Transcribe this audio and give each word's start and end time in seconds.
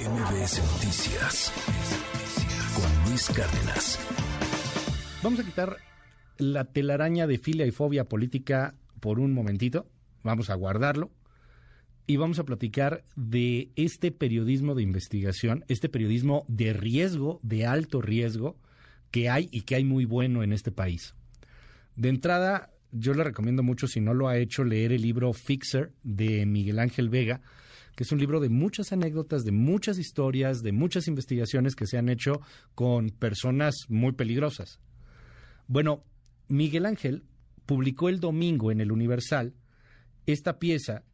MBS 0.00 0.58
Noticias 0.72 1.52
con 2.74 3.08
Luis 3.10 3.28
Cárdenas. 3.28 3.98
Vamos 5.22 5.38
a 5.40 5.44
quitar 5.44 5.76
la 6.38 6.64
telaraña 6.64 7.26
de 7.26 7.38
filia 7.38 7.66
y 7.66 7.70
fobia 7.72 8.04
política 8.04 8.74
por 9.00 9.20
un 9.20 9.34
momentito. 9.34 9.86
Vamos 10.22 10.48
a 10.48 10.54
guardarlo. 10.54 11.10
Y 12.06 12.16
vamos 12.16 12.38
a 12.38 12.44
platicar 12.44 13.04
de 13.16 13.70
este 13.76 14.10
periodismo 14.10 14.74
de 14.74 14.82
investigación, 14.82 15.64
este 15.68 15.88
periodismo 15.88 16.46
de 16.48 16.72
riesgo, 16.72 17.38
de 17.42 17.66
alto 17.66 18.00
riesgo, 18.00 18.56
que 19.10 19.28
hay 19.28 19.48
y 19.52 19.60
que 19.62 19.76
hay 19.76 19.84
muy 19.84 20.04
bueno 20.06 20.42
en 20.42 20.52
este 20.52 20.72
país. 20.72 21.14
De 21.96 22.08
entrada, 22.08 22.70
yo 22.92 23.14
le 23.14 23.24
recomiendo 23.24 23.62
mucho, 23.62 23.86
si 23.86 24.00
no 24.00 24.14
lo 24.14 24.28
ha 24.28 24.38
hecho, 24.38 24.64
leer 24.64 24.92
el 24.92 25.02
libro 25.02 25.32
Fixer 25.32 25.92
de 26.02 26.46
Miguel 26.46 26.78
Ángel 26.78 27.10
Vega, 27.10 27.42
que 27.94 28.04
es 28.04 28.12
un 28.12 28.18
libro 28.18 28.40
de 28.40 28.48
muchas 28.48 28.92
anécdotas, 28.92 29.44
de 29.44 29.52
muchas 29.52 29.98
historias, 29.98 30.62
de 30.62 30.72
muchas 30.72 31.08
investigaciones 31.08 31.74
que 31.74 31.86
se 31.86 31.98
han 31.98 32.08
hecho 32.08 32.40
con 32.74 33.10
personas 33.10 33.74
muy 33.88 34.12
peligrosas. 34.12 34.80
Bueno, 35.66 36.04
Miguel 36.48 36.86
Ángel 36.86 37.24
publicó 37.66 38.08
el 38.08 38.20
domingo 38.20 38.70
en 38.70 38.80
el 38.80 38.92
Universal 38.92 39.54
esta 40.26 40.58
pieza 40.58 41.04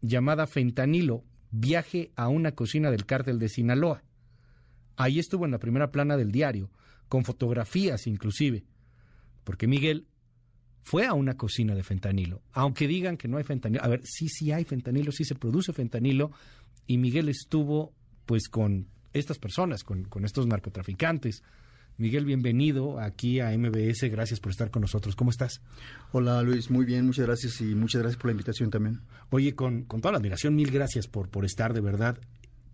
llamada 0.00 0.46
Fentanilo, 0.46 1.24
viaje 1.50 2.12
a 2.16 2.28
una 2.28 2.52
cocina 2.52 2.90
del 2.90 3.06
cártel 3.06 3.38
de 3.38 3.48
Sinaloa. 3.48 4.02
Ahí 4.96 5.18
estuvo 5.18 5.44
en 5.44 5.50
la 5.50 5.58
primera 5.58 5.90
plana 5.90 6.16
del 6.16 6.32
diario, 6.32 6.70
con 7.08 7.24
fotografías 7.24 8.06
inclusive, 8.06 8.64
porque 9.44 9.66
Miguel 9.66 10.06
fue 10.82 11.06
a 11.06 11.14
una 11.14 11.36
cocina 11.36 11.74
de 11.74 11.82
fentanilo, 11.82 12.42
aunque 12.52 12.86
digan 12.86 13.16
que 13.16 13.28
no 13.28 13.38
hay 13.38 13.44
fentanilo. 13.44 13.84
A 13.84 13.88
ver, 13.88 14.02
sí, 14.04 14.28
sí 14.28 14.52
hay 14.52 14.64
fentanilo, 14.64 15.12
sí 15.12 15.24
se 15.24 15.34
produce 15.34 15.72
fentanilo, 15.72 16.32
y 16.86 16.98
Miguel 16.98 17.28
estuvo 17.28 17.92
pues 18.26 18.48
con 18.48 18.88
estas 19.12 19.38
personas, 19.38 19.84
con, 19.84 20.04
con 20.04 20.24
estos 20.24 20.46
narcotraficantes. 20.46 21.42
Miguel, 21.98 22.24
bienvenido 22.24 22.98
aquí 22.98 23.40
a 23.40 23.56
MBS, 23.56 24.10
gracias 24.10 24.40
por 24.40 24.50
estar 24.50 24.70
con 24.70 24.82
nosotros. 24.82 25.14
¿Cómo 25.14 25.30
estás? 25.30 25.60
Hola 26.12 26.42
Luis, 26.42 26.70
muy 26.70 26.84
bien, 26.84 27.06
muchas 27.06 27.26
gracias 27.26 27.60
y 27.60 27.74
muchas 27.74 28.00
gracias 28.00 28.20
por 28.20 28.26
la 28.26 28.32
invitación 28.32 28.70
también. 28.70 29.02
Oye, 29.30 29.54
con, 29.54 29.84
con 29.84 30.00
toda 30.00 30.12
la 30.12 30.18
admiración, 30.18 30.54
mil 30.56 30.70
gracias 30.70 31.06
por, 31.06 31.28
por 31.28 31.44
estar 31.44 31.74
de 31.74 31.80
verdad. 31.80 32.18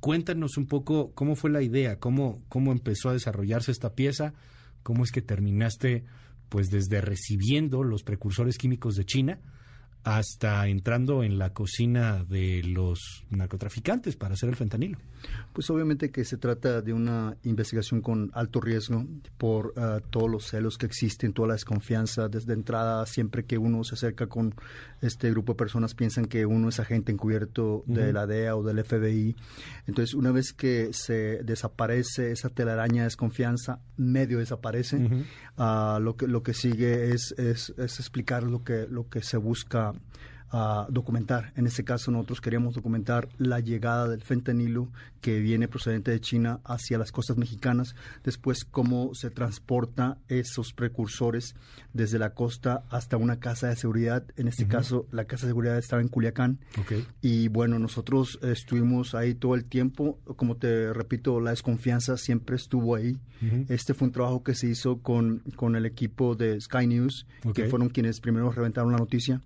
Cuéntanos 0.01 0.57
un 0.57 0.67
poco 0.67 1.13
cómo 1.15 1.35
fue 1.35 1.51
la 1.51 1.63
idea, 1.63 1.99
cómo, 1.99 2.43
cómo 2.49 2.71
empezó 2.71 3.11
a 3.11 3.13
desarrollarse 3.13 3.73
esta 3.73 3.95
pieza, 3.95 4.33
cómo 4.85 5.03
es 5.03 5.11
que 5.11 5.21
terminaste 5.21 6.05
pues 6.49 6.71
desde 6.71 7.01
recibiendo 7.01 7.83
los 7.83 8.03
precursores 8.03 8.59
químicos 8.59 8.97
de 8.97 9.05
China 9.05 9.41
hasta 10.05 10.67
entrando 10.69 11.23
en 11.23 11.39
la 11.39 11.53
cocina 11.53 12.25
de 12.25 12.63
los 12.63 13.25
narcotraficantes 13.31 14.17
para 14.17 14.35
hacer 14.35 14.49
el 14.49 14.57
fentanilo. 14.57 14.99
Pues 15.53 15.69
obviamente 15.71 16.11
que 16.11 16.25
se 16.25 16.37
trata 16.37 16.81
de 16.81 16.93
una 16.93 17.37
investigación 17.43 18.01
con 18.01 18.31
alto 18.35 18.61
riesgo 18.61 19.05
por 19.37 19.75
uh, 19.77 20.01
todos 20.11 20.31
los 20.31 20.47
celos 20.47 20.79
que 20.79 20.87
existen, 20.87 21.33
toda 21.33 21.49
la 21.49 21.55
desconfianza. 21.55 22.29
Desde 22.29 22.53
entrada, 22.53 23.05
siempre 23.07 23.45
que 23.45 23.59
uno 23.59 23.83
se 23.83 23.97
acerca 23.97 24.29
con 24.29 24.55
este 25.03 25.31
grupo 25.31 25.53
de 25.53 25.59
personas, 25.59 25.95
piensan 25.95 26.27
que 26.27 26.47
uno 26.47 26.69
es 26.69 26.79
agente 26.79 27.11
encubierto 27.11 27.79
uh 27.79 27.85
-huh. 27.87 27.95
de 27.95 28.13
la 28.13 28.27
DEA 28.27 28.55
o 28.55 28.63
del 28.63 28.85
FBI. 28.85 29.35
Entonces, 29.87 30.15
una 30.15 30.31
vez 30.31 30.53
que 30.53 30.91
se 30.93 31.43
desaparece 31.43 32.31
esa 32.31 32.49
telaraña 32.49 33.03
de 33.03 33.09
desconfianza, 33.09 33.81
medio 33.97 34.39
desaparece, 34.39 34.97
uh 34.97 35.09
-huh. 35.09 35.97
uh, 35.97 36.01
lo, 36.01 36.17
que, 36.17 36.29
lo 36.29 36.43
que 36.43 36.55
sigue 36.55 37.13
es, 37.13 37.35
es, 37.37 37.75
es 37.77 37.99
explicar 37.99 38.45
lo 38.45 38.63
que, 38.63 38.87
lo 38.89 39.09
que 39.09 39.23
se 39.23 39.37
busca 39.37 39.88
documentar. 40.89 41.53
En 41.57 41.67
este 41.67 41.85
caso 41.85 42.11
nosotros 42.11 42.41
queríamos 42.41 42.75
documentar 42.75 43.29
la 43.39 43.61
llegada 43.61 44.09
del 44.09 44.23
fentanilo 44.23 44.89
que 45.21 45.41
viene 45.41 45.69
procedente 45.69 46.11
de 46.11 46.21
China 46.21 46.61
hacia 46.65 46.97
las 46.97 47.13
costas 47.13 47.37
mexicanas, 47.37 47.95
después 48.25 48.65
cómo 48.65 49.15
se 49.15 49.31
transporta 49.31 50.17
esos 50.29 50.73
precursores 50.73 51.55
desde 51.93 52.19
la 52.19 52.31
costa 52.31 52.85
hasta 52.89 53.17
una 53.17 53.41
casa 53.41 53.69
de 53.69 53.77
seguridad. 53.77 54.25
En 54.37 54.49
este 54.49 54.65
uh 54.65 54.69
-huh. 54.69 54.71
caso 54.71 55.07
la 55.11 55.25
casa 55.25 55.47
de 55.47 55.51
seguridad 55.51 55.77
estaba 55.77 56.01
en 56.01 56.09
Culiacán. 56.09 56.59
Okay. 56.81 57.07
Y 57.21 57.49
bueno, 57.49 57.79
nosotros 57.79 58.39
estuvimos 58.43 59.15
ahí 59.15 59.35
todo 59.35 59.55
el 59.55 59.65
tiempo. 59.65 60.19
Como 60.37 60.57
te 60.57 60.93
repito, 60.93 61.41
la 61.41 61.51
desconfianza 61.51 62.17
siempre 62.17 62.57
estuvo 62.57 62.95
ahí. 62.95 63.19
Uh 63.43 63.45
-huh. 63.45 63.67
Este 63.69 63.93
fue 63.93 64.07
un 64.07 64.13
trabajo 64.13 64.43
que 64.43 64.55
se 64.55 64.69
hizo 64.69 64.99
con, 64.99 65.41
con 65.57 65.77
el 65.77 65.85
equipo 65.85 66.37
de 66.37 66.61
Sky 66.61 66.87
News, 66.87 67.27
okay. 67.41 67.53
que 67.65 67.71
fueron 67.71 67.89
quienes 67.91 68.21
primero 68.21 68.51
reventaron 68.51 68.93
la 68.93 68.99
noticia 68.99 69.43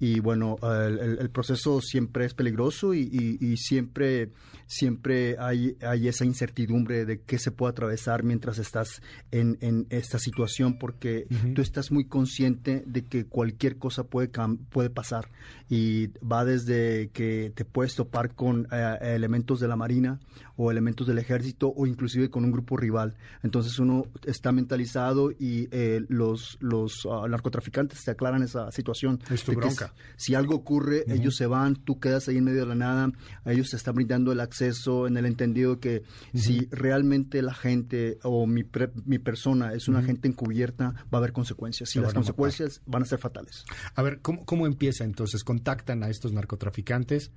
y 0.00 0.18
bueno, 0.20 0.56
el, 0.62 1.28
proceso 1.28 1.82
siempre 1.82 2.24
es 2.24 2.32
peligroso 2.32 2.94
y, 2.94 3.00
y, 3.00 3.46
y, 3.46 3.58
siempre, 3.58 4.30
siempre 4.66 5.36
hay, 5.38 5.76
hay 5.82 6.08
esa 6.08 6.24
incertidumbre 6.24 7.04
de 7.04 7.20
qué 7.20 7.38
se 7.38 7.50
puede 7.50 7.72
atravesar 7.72 8.22
mientras 8.22 8.58
estás 8.58 9.02
en, 9.30 9.58
en 9.60 9.86
esta 9.90 10.18
situación 10.18 10.78
porque 10.78 11.26
uh 11.30 11.34
-huh. 11.34 11.54
tú 11.54 11.60
estás 11.60 11.92
muy 11.92 12.06
consciente 12.06 12.82
de 12.86 13.04
que 13.04 13.26
cualquier 13.26 13.76
cosa 13.76 14.04
puede, 14.04 14.30
puede 14.70 14.88
pasar 14.88 15.28
y 15.68 16.08
va 16.18 16.46
desde 16.46 17.10
que 17.12 17.52
te 17.54 17.66
puedes 17.66 17.94
topar 17.94 18.34
con 18.34 18.68
eh, 18.72 18.96
elementos 19.02 19.60
de 19.60 19.68
la 19.68 19.76
Marina 19.76 20.18
o 20.62 20.70
elementos 20.70 21.06
del 21.06 21.18
ejército 21.18 21.72
o 21.74 21.86
inclusive 21.86 22.28
con 22.28 22.44
un 22.44 22.52
grupo 22.52 22.76
rival. 22.76 23.14
Entonces 23.42 23.78
uno 23.78 24.04
está 24.26 24.52
mentalizado 24.52 25.30
y 25.30 25.68
eh, 25.70 26.04
los, 26.08 26.58
los 26.60 27.06
uh, 27.06 27.26
narcotraficantes 27.26 28.04
te 28.04 28.10
aclaran 28.10 28.42
esa 28.42 28.70
situación. 28.70 29.20
Es 29.30 29.42
tu 29.42 29.52
bronca 29.52 29.94
si 30.16 30.34
algo 30.34 30.54
ocurre, 30.54 31.04
uh 31.06 31.10
-huh. 31.10 31.14
ellos 31.14 31.36
se 31.36 31.46
van, 31.46 31.76
tú 31.76 31.98
quedas 31.98 32.28
ahí 32.28 32.36
en 32.36 32.44
medio 32.44 32.60
de 32.60 32.66
la 32.66 32.74
nada, 32.74 33.10
a 33.44 33.52
ellos 33.52 33.70
se 33.70 33.76
está 33.76 33.90
brindando 33.92 34.32
el 34.32 34.40
acceso 34.40 35.06
en 35.06 35.16
el 35.16 35.24
entendido 35.24 35.80
que 35.80 36.02
uh 36.02 36.36
-huh. 36.36 36.40
si 36.40 36.66
realmente 36.70 37.40
la 37.40 37.54
gente 37.54 38.18
o 38.22 38.46
mi, 38.46 38.64
mi 39.06 39.18
persona 39.18 39.72
es 39.72 39.88
una 39.88 40.00
-huh. 40.02 40.06
gente 40.06 40.28
encubierta, 40.28 40.92
va 41.04 41.08
a 41.12 41.16
haber 41.18 41.32
consecuencias. 41.32 41.96
Y 41.96 42.00
las 42.00 42.12
consecuencias 42.12 42.82
van 42.84 43.02
a 43.02 43.06
ser 43.06 43.18
fatales. 43.18 43.64
A 43.94 44.02
ver, 44.02 44.20
¿cómo, 44.20 44.44
¿cómo 44.44 44.66
empieza 44.66 45.04
entonces? 45.04 45.42
Contactan 45.42 46.02
a 46.02 46.10
estos 46.10 46.32
narcotraficantes 46.32 47.30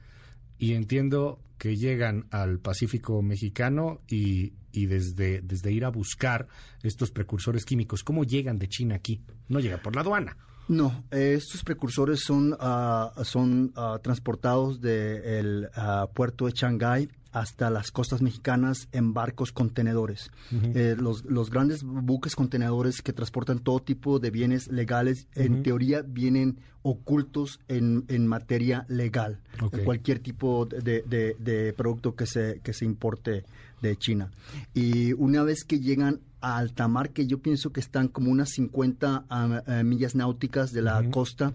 y 0.57 0.73
entiendo 0.73 1.39
que 1.57 1.75
llegan 1.77 2.25
al 2.31 2.59
Pacífico 2.59 3.21
mexicano 3.21 4.01
y, 4.07 4.53
y 4.71 4.87
desde, 4.87 5.41
desde 5.41 5.71
ir 5.71 5.85
a 5.85 5.89
buscar 5.89 6.47
estos 6.81 7.11
precursores 7.11 7.65
químicos, 7.65 8.03
¿cómo 8.03 8.23
llegan 8.23 8.57
de 8.57 8.67
China 8.67 8.95
aquí? 8.95 9.21
No 9.47 9.59
llega 9.59 9.77
por 9.77 9.95
la 9.95 10.01
aduana. 10.01 10.37
No, 10.67 11.03
estos 11.11 11.63
precursores 11.63 12.21
son, 12.21 12.53
uh, 12.53 13.23
son 13.23 13.73
uh, 13.75 13.99
transportados 13.99 14.79
del 14.79 15.61
de 15.61 15.69
uh, 15.75 16.13
puerto 16.13 16.45
de 16.45 16.53
Shanghái 16.53 17.09
hasta 17.33 17.69
las 17.69 17.91
costas 17.91 18.21
mexicanas 18.21 18.87
en 18.91 19.13
barcos 19.13 19.51
contenedores. 19.51 20.31
Uh 20.51 20.55
-huh. 20.55 20.75
eh, 20.75 20.95
los, 20.97 21.25
los, 21.25 21.49
grandes 21.49 21.83
buques 21.83 22.35
contenedores 22.35 23.01
que 23.01 23.11
transportan 23.11 23.59
todo 23.59 23.79
tipo 23.79 24.19
de 24.19 24.29
bienes 24.29 24.67
legales, 24.67 25.27
uh 25.35 25.39
-huh. 25.39 25.45
en 25.45 25.63
teoría 25.63 26.03
vienen 26.03 26.59
ocultos 26.83 27.59
en, 27.67 28.05
en 28.07 28.27
materia 28.27 28.85
legal, 28.87 29.39
okay. 29.61 29.83
cualquier 29.83 30.19
tipo 30.19 30.65
de, 30.65 31.01
de, 31.01 31.35
de, 31.39 31.73
producto 31.73 32.13
que 32.15 32.25
se, 32.27 32.59
que 32.61 32.73
se 32.73 32.85
importe 32.85 33.45
de 33.81 33.95
China. 33.97 34.31
Y 34.73 35.13
una 35.13 35.43
vez 35.43 35.63
que 35.63 35.79
llegan 35.79 36.19
a 36.41 36.57
alta 36.57 36.87
mar, 36.87 37.11
que 37.11 37.25
yo 37.25 37.39
pienso 37.39 37.71
que 37.71 37.79
están 37.79 38.09
como 38.09 38.31
unas 38.31 38.49
50 38.49 39.25
uh, 39.29 39.83
millas 39.83 40.13
náuticas 40.13 40.71
de 40.71 40.81
la 40.81 40.99
uh 40.99 41.03
-huh. 41.03 41.09
costa, 41.11 41.53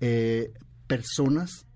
eh, 0.00 0.50
personas 0.86 1.66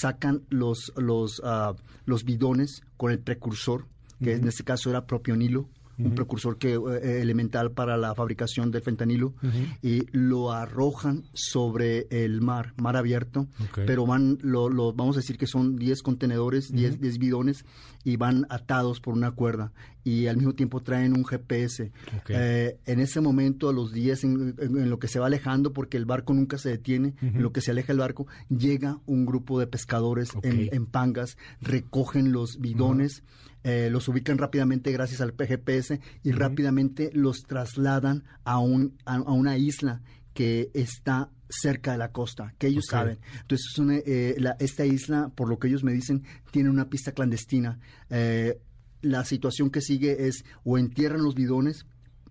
sacan 0.00 0.42
los, 0.50 0.92
los, 0.96 1.38
uh, 1.40 1.74
los 2.04 2.24
bidones 2.24 2.82
con 2.96 3.10
el 3.12 3.18
precursor, 3.18 3.86
que 4.22 4.30
uh 4.30 4.36
-huh. 4.36 4.42
en 4.42 4.48
este 4.48 4.64
caso 4.64 4.90
era 4.90 5.06
propionilo, 5.06 5.68
Uh 5.98 6.02
-huh. 6.02 6.06
un 6.08 6.14
precursor 6.14 6.56
que, 6.56 6.74
eh, 6.76 7.20
elemental 7.20 7.72
para 7.72 7.98
la 7.98 8.14
fabricación 8.14 8.70
del 8.70 8.80
fentanilo, 8.80 9.34
-huh. 9.42 9.78
y 9.82 10.06
lo 10.16 10.50
arrojan 10.50 11.24
sobre 11.34 12.06
el 12.10 12.40
mar, 12.40 12.72
mar 12.78 12.96
abierto, 12.96 13.48
okay. 13.68 13.84
pero 13.86 14.06
van, 14.06 14.38
lo, 14.40 14.70
lo, 14.70 14.94
vamos 14.94 15.16
a 15.16 15.20
decir 15.20 15.36
que 15.36 15.46
son 15.46 15.76
10 15.76 16.02
contenedores, 16.02 16.72
10 16.72 16.94
uh 16.94 16.96
-huh. 16.96 17.18
bidones, 17.18 17.64
y 18.02 18.16
van 18.16 18.46
atados 18.48 18.98
por 19.00 19.12
una 19.12 19.32
cuerda, 19.32 19.72
y 20.04 20.26
al 20.26 20.36
mismo 20.36 20.54
tiempo 20.54 20.80
traen 20.80 21.14
un 21.14 21.24
GPS. 21.24 21.92
Okay. 22.20 22.36
Eh, 22.38 22.78
en 22.86 23.00
ese 23.00 23.20
momento, 23.20 23.68
a 23.68 23.72
los 23.72 23.92
10, 23.92 24.24
en, 24.24 24.54
en, 24.58 24.78
en, 24.78 24.90
lo 24.90 24.98
que 24.98 25.08
se 25.08 25.18
va 25.18 25.26
alejando, 25.26 25.72
porque 25.72 25.96
el 25.96 26.06
barco 26.06 26.32
nunca 26.32 26.58
se 26.58 26.70
detiene, 26.70 27.14
en 27.20 27.42
lo 27.42 27.52
que 27.52 27.60
se 27.60 27.70
aleja 27.70 27.92
el 27.92 27.98
barco, 27.98 28.26
llega 28.48 28.98
un 29.06 29.26
grupo 29.26 29.58
de 29.58 29.66
pescadores 29.66 30.34
okay. 30.34 30.68
en, 30.68 30.74
en, 30.74 30.86
pangas, 30.86 31.36
recogen 31.60 32.32
los 32.32 32.58
bidones, 32.60 33.22
eh, 33.62 33.88
los 33.90 34.08
ubican 34.08 34.38
rápidamente 34.38 34.90
gracias 34.90 35.20
al 35.20 35.34
PGPS 35.34 35.98
y 36.22 36.30
uh 36.30 36.32
-huh. 36.32 36.36
rápidamente 36.36 37.10
los 37.12 37.42
trasladan 37.42 38.24
a, 38.44 38.58
un, 38.58 38.96
a, 39.04 39.16
a, 39.16 39.32
una 39.32 39.58
isla 39.58 40.00
que 40.32 40.70
está 40.72 41.30
cerca 41.50 41.92
de 41.92 41.98
la 41.98 42.12
costa, 42.12 42.54
que 42.58 42.68
ellos 42.68 42.84
okay. 42.88 42.98
saben. 42.98 43.18
Entonces, 43.42 43.78
una, 43.78 43.96
eh, 43.98 44.36
la, 44.38 44.56
esta 44.60 44.86
isla, 44.86 45.30
por 45.34 45.48
lo 45.48 45.58
que 45.58 45.68
ellos 45.68 45.84
me 45.84 45.92
dicen, 45.92 46.22
tiene 46.50 46.70
una 46.70 46.88
pista 46.88 47.12
clandestina. 47.12 47.78
Eh, 48.08 48.58
la 49.02 49.24
situación 49.24 49.70
que 49.70 49.80
sigue 49.80 50.26
es 50.28 50.44
o 50.64 50.78
entierran 50.78 51.22
los 51.22 51.34
bidones 51.34 51.86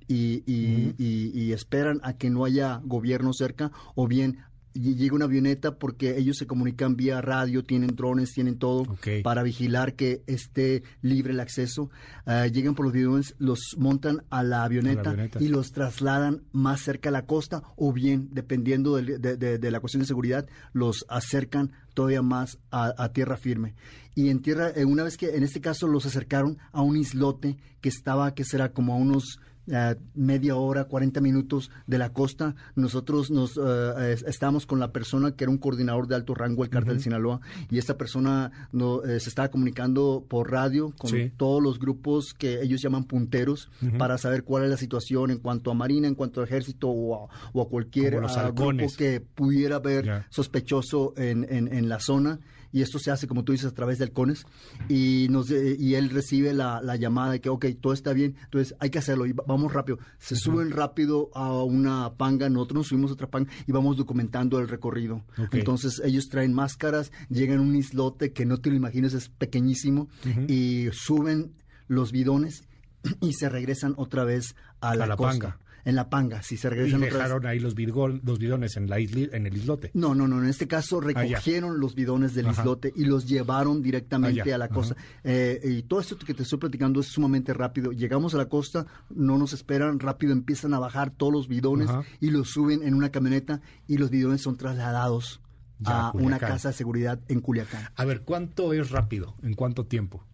y, 0.08 0.44
y, 0.46 0.66
uh 0.66 0.90
-huh. 0.90 0.96
y, 0.98 1.40
y 1.40 1.54
esperan 1.54 2.00
a 2.04 2.14
que 2.14 2.30
no 2.30 2.46
haya 2.46 2.82
gobierno 2.84 3.32
cerca 3.34 3.72
o 3.96 4.08
bien 4.08 4.40
y 4.74 4.96
llega 4.96 5.16
una 5.16 5.26
avioneta 5.26 5.78
porque 5.78 6.18
ellos 6.18 6.38
se 6.38 6.46
comunican 6.48 6.96
vía 6.96 7.22
radio, 7.22 7.64
tienen 7.64 7.96
drones, 7.96 8.32
tienen 8.34 8.58
todo 8.60 8.86
para 9.24 9.42
vigilar 9.44 9.96
que 9.96 10.22
esté 10.28 10.84
libre 11.02 11.34
el 11.34 11.40
acceso. 11.40 11.90
Ah, 12.26 12.48
llegan 12.48 12.76
por 12.76 12.86
los 12.86 12.94
bidones, 12.94 13.36
los 13.40 13.60
montan 13.78 14.24
a 14.30 14.44
la 14.44 14.64
avioneta, 14.64 15.10
avioneta. 15.10 15.42
y 15.44 15.48
los 15.48 15.72
trasladan 15.72 16.44
más 16.52 16.82
cerca 16.82 17.10
a 17.10 17.12
la 17.12 17.26
costa 17.26 17.64
o 17.76 17.92
bien, 17.94 18.30
dependiendo 18.32 18.96
de, 18.98 19.18
de- 19.18 19.58
de 19.58 19.72
la 19.72 19.80
cuestión 19.80 20.02
de 20.02 20.08
seguridad, 20.08 20.48
los 20.74 21.06
acercan 21.10 21.72
todavía 21.94 22.22
más 22.22 22.60
a, 22.72 22.94
a 22.98 23.12
tierra 23.12 23.38
firme. 23.38 23.76
Y 24.16 24.30
en 24.30 24.42
tierra, 24.42 24.70
eh, 24.76 24.86
una 24.86 25.04
vez 25.04 25.18
que 25.18 25.36
en 25.36 25.44
este 25.44 25.62
caso 25.62 25.88
los 25.88 26.06
acercaron 26.06 26.58
a 26.72 26.82
un 26.82 26.96
islote 26.98 27.58
que 27.82 27.90
estaba, 27.90 28.34
que 28.36 28.44
será 28.44 28.72
como 28.72 28.94
a 28.94 28.98
unos 28.98 29.40
eh, 29.72 29.96
media 30.16 30.56
hora, 30.56 30.86
40 30.86 31.22
minutos 31.22 31.72
de 31.88 31.98
la 31.98 32.12
costa. 32.12 32.56
Nosotros 32.76 33.32
nos 33.32 33.58
es- 33.58 34.24
estábamos 34.24 34.66
con 34.66 34.80
la 34.80 34.92
persona 34.92 35.32
que 35.32 35.44
era 35.44 35.52
un 35.52 35.58
coordinador 35.58 36.08
de 36.08 36.16
alto 36.16 36.34
rango 36.36 36.64
del 36.64 36.70
cártel 36.72 36.98
de 36.98 37.04
Sinaloa 37.04 37.40
y 37.70 37.78
esta 37.78 37.98
persona 37.98 38.52
no, 38.72 39.04
eh, 39.04 39.20
se 39.20 39.30
estaba 39.30 39.50
comunicando 39.50 40.26
por 40.28 40.52
radio 40.52 40.94
con 40.98 41.10
Sí. 41.12 41.32
todos 41.38 41.62
los 41.62 41.80
grupos 41.80 42.34
que 42.34 42.62
ellos 42.62 42.82
llaman 42.82 43.04
punteros 43.06 43.70
para 43.98 44.18
saber 44.18 44.44
cuál 44.44 44.64
es 44.64 44.70
la 44.70 44.78
situación 44.78 45.32
en 45.32 45.40
cuanto 45.40 45.72
a 45.72 45.74
Marina, 45.74 46.08
en 46.08 46.16
cuanto 46.16 46.42
a 46.42 46.44
Ejército 46.46 46.90
o 46.90 47.16
a, 47.26 47.30
o 47.54 47.62
a 47.62 47.70
cualquier 47.70 48.16
ah, 48.16 48.52
grupo 48.52 48.88
que 48.98 49.22
pudiera 49.22 49.78
haber 49.78 50.26
sospechoso 50.30 51.14
en, 51.18 51.46
en- 51.50 51.72
en 51.74 51.90
la 51.90 52.00
zona. 52.00 52.40
Y 52.72 52.82
esto 52.82 53.00
se 53.00 53.10
hace, 53.12 53.28
como 53.28 53.44
tú 53.44 53.52
dices, 53.52 53.68
a 53.68 53.74
través 53.74 53.98
de 53.98 54.04
halcones. 54.06 54.46
Y, 54.88 55.28
nos, 55.30 55.50
eh, 55.52 55.76
y 55.80 55.96
él 55.96 56.10
recibe 56.10 56.54
la, 56.54 56.82
la 56.82 56.96
llamada 56.96 57.32
de 57.32 57.42
que, 57.42 57.50
ok, 57.50 57.66
todo 57.82 57.94
está 57.94 58.14
bien, 58.14 58.36
entonces 58.44 58.76
hay 58.80 58.90
que 58.90 59.00
hacerlo 59.00 59.26
y 59.26 59.34
va- 59.34 59.44
vamos 59.48 59.74
rápido. 59.74 59.98
Se 60.20 60.36
suben 60.36 60.72
rápido 60.72 61.30
a 61.34 61.64
una 61.64 62.14
panga, 62.14 62.50
nosotros 62.50 62.76
nos 62.78 62.88
subimos 62.88 63.12
a 63.12 63.14
otra 63.16 63.28
panga 63.28 63.52
y 63.66 63.72
vamos 63.72 63.98
documentando 63.98 64.60
el 64.60 64.68
recorrido. 64.68 65.24
Entonces 65.52 66.02
ellos 66.04 66.28
traen 66.30 66.54
máscaras, 66.54 67.12
llegan 67.30 67.60
a 67.60 67.62
un 67.62 67.76
islote 67.76 68.34
que 68.34 68.46
no 68.46 68.58
te 68.60 68.70
lo 68.70 68.76
imaginas, 68.76 69.14
es 69.14 69.30
pequeñísimo, 69.30 70.08
y 70.48 70.88
suben 70.92 71.54
los 71.88 72.12
bidones 72.12 72.64
y 73.22 73.34
se 73.34 73.50
regresan 73.50 73.94
otra 73.98 74.24
vez 74.26 74.56
a 74.82 74.96
la, 74.96 75.06
A 75.06 75.08
la 75.08 75.16
costa. 75.16 75.32
panga. 75.32 75.60
En 75.86 75.96
la 75.96 76.10
panga, 76.10 76.42
sí, 76.44 76.58
se 76.58 76.68
Y 76.68 76.72
regresan 76.72 77.02
vez. 77.02 77.14
dejaron 77.14 77.46
ahí 77.46 77.60
los, 77.60 77.76
bidgol- 77.76 78.22
los 78.24 78.38
bidones 78.40 78.76
en, 78.78 78.90
la 78.90 79.00
isli- 79.00 79.30
en 79.34 79.48
el 79.48 79.56
islote. 79.58 79.92
No, 79.94 80.14
no, 80.14 80.28
no. 80.28 80.42
En 80.44 80.50
este 80.50 80.68
caso 80.68 81.00
Ah, 81.00 81.06
recogieron 81.06 81.80
los 81.80 81.96
bidones 81.96 82.34
del 82.34 82.48
Ajá. 82.48 82.62
islote 82.62 82.92
y 82.96 83.06
los 83.06 83.28
llevaron 83.28 83.82
directamente 83.82 84.54
a 84.54 84.58
la 84.58 84.68
costa. 84.70 84.96
Eh, 85.24 85.60
y 85.64 85.84
todo 85.84 86.00
esto 86.02 86.18
que 86.18 86.34
te 86.34 86.44
estoy 86.44 86.60
platicando 86.60 87.00
es 87.00 87.08
sumamente 87.08 87.54
rápido. 87.54 87.92
Llegamos 87.92 88.34
a 88.34 88.38
la 88.38 88.48
costa, 88.48 88.86
no 89.10 89.38
nos 89.38 89.54
esperan, 89.54 90.00
rápido 90.00 90.34
empiezan 90.34 90.74
a 90.74 90.80
bajar 90.80 91.12
todos 91.12 91.32
los 91.34 91.48
bidones 91.48 91.90
Ajá. 91.90 92.04
y 92.20 92.30
los 92.32 92.50
suben 92.50 92.84
en 92.84 92.94
una 92.94 93.10
camioneta 93.10 93.62
y 93.88 93.98
los 93.98 94.10
bidones 94.10 94.42
son 94.42 94.58
trasladados 94.58 95.42
Ya, 95.80 96.08
a 96.08 96.12
una 96.12 96.40
casa 96.40 96.70
de 96.70 96.74
seguridad 96.74 97.20
en 97.30 97.40
Culiacán. 97.40 97.88
A 97.96 98.04
ver, 98.06 98.22
¿cuánto 98.24 98.74
es 98.74 98.90
rápido? 98.92 99.36
¿En 99.44 99.54
cuánto 99.54 99.86
tiempo? 99.86 100.26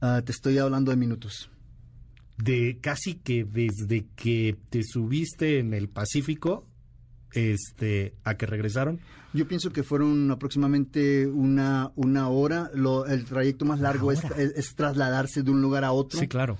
Ah, 0.00 0.22
te 0.24 0.32
estoy 0.32 0.56
hablando 0.58 0.90
de 0.90 0.96
minutos. 0.96 1.50
De 2.38 2.78
casi 2.80 3.14
que 3.14 3.44
desde 3.44 4.06
que 4.14 4.56
te 4.70 4.82
subiste 4.82 5.58
en 5.58 5.72
el 5.74 5.88
Pacífico 5.88 6.66
este, 7.32 8.14
a 8.24 8.36
que 8.36 8.46
regresaron. 8.46 9.00
Yo 9.32 9.46
pienso 9.48 9.70
que 9.70 9.82
fueron 9.82 10.30
aproximadamente 10.30 11.26
una, 11.26 11.92
una 11.96 12.28
hora. 12.28 12.70
Lo- 12.74 13.06
el 13.06 13.24
trayecto 13.24 13.64
más 13.64 13.80
largo 13.80 14.12
es, 14.12 14.24
hora? 14.24 14.36
es- 14.36 14.52
es 14.56 14.74
trasladarse 14.74 15.42
de 15.42 15.50
un 15.50 15.60
lugar 15.60 15.84
a 15.84 15.92
otro. 15.92 16.18
Sí, 16.18 16.28
claro. 16.28 16.56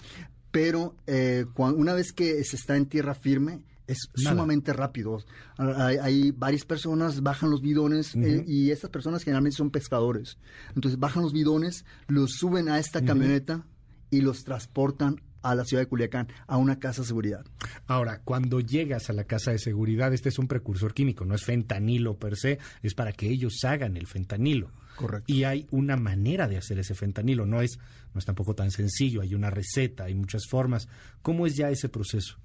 pero 0.50 0.94
eh, 1.06 1.44
una 1.56 1.93
vez 1.94 2.12
que 2.12 2.43
se 2.44 2.56
está 2.56 2.76
en 2.76 2.87
tierra 2.87 3.14
firme 3.14 3.62
es 3.87 4.08
Nada. 4.17 4.31
sumamente 4.34 4.73
rápido. 4.73 5.23
Hay, 5.58 5.96
hay 5.99 6.31
varias 6.32 6.64
personas, 6.64 7.23
bajan 7.23 7.50
los 7.50 7.61
bidones 7.62 8.14
eh, 8.17 8.43
y 8.46 8.70
estas 8.70 8.90
personas 8.90 9.23
generalmente 9.23 9.56
son 9.56 9.70
pescadores. 9.70 10.38
Entonces 10.75 10.99
bajan 10.99 11.23
los 11.23 11.32
bidones, 11.32 11.84
los 12.08 12.32
suben 12.32 12.69
a 12.69 12.78
esta 12.78 13.05
camioneta 13.05 13.64
y 14.11 14.23
los 14.23 14.44
transportan 14.44 15.20
a 15.50 15.54
la 15.54 15.64
ciudad 15.64 15.82
de 15.82 15.88
Culiacán, 15.88 16.28
a 16.46 16.56
una 16.56 16.78
casa 16.78 17.02
de 17.02 17.08
seguridad. 17.08 17.44
Ahora, 17.87 18.20
cuando 18.25 18.60
llegas 18.60 19.10
a 19.10 19.12
la 19.12 19.25
casa 19.25 19.52
de 19.52 19.58
seguridad, 19.58 20.12
este 20.12 20.28
es 20.28 20.38
un 20.38 20.48
precursor 20.48 20.94
químico, 20.94 21.25
no 21.25 21.34
es 21.34 21.44
fentanilo 21.44 22.19
per 22.19 22.37
se, 22.37 22.58
es 22.82 22.94
para 22.94 23.12
que 23.12 23.28
ellos 23.28 23.64
hagan 23.64 23.96
el 23.96 24.06
fentanilo. 24.06 24.70
Correcto. 24.96 25.31
Y 25.31 25.44
hay 25.44 25.66
una 25.70 25.96
manera 25.96 26.48
de 26.48 26.56
hacer 26.56 26.78
ese 26.78 26.94
fentanilo, 26.94 27.44
no 27.46 27.60
es, 27.60 27.78
no 28.14 28.19
es 28.19 28.25
tampoco 28.25 28.54
tan 28.54 28.70
sencillo, 28.70 29.20
hay 29.20 29.34
una 29.34 29.50
receta, 29.50 30.04
hay 30.04 30.14
muchas 30.14 30.46
formas. 30.48 30.88
¿Cómo 31.22 31.46
es 31.46 31.54
ya 31.54 31.70
ese 31.70 31.88
proceso? 31.88 32.38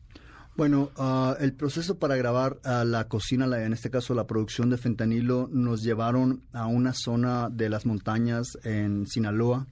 Bueno, 0.57 0.91
ah, 0.97 1.35
el 1.39 1.53
proceso 1.53 1.97
para 1.97 2.15
grabar 2.17 2.57
la 2.63 3.07
cocina, 3.07 3.47
la- 3.47 3.63
en 3.65 3.73
este 3.73 3.89
caso 3.89 4.13
la 4.13 4.27
producción 4.27 4.69
de 4.69 4.77
fentanilo, 4.77 5.49
nos 5.51 5.81
llevaron 5.81 6.43
a 6.51 6.67
una 6.67 6.93
zona 6.93 7.49
de 7.49 7.69
las 7.69 7.85
montañas 7.85 8.57
en 8.63 9.07
Sinaloa. 9.07 9.65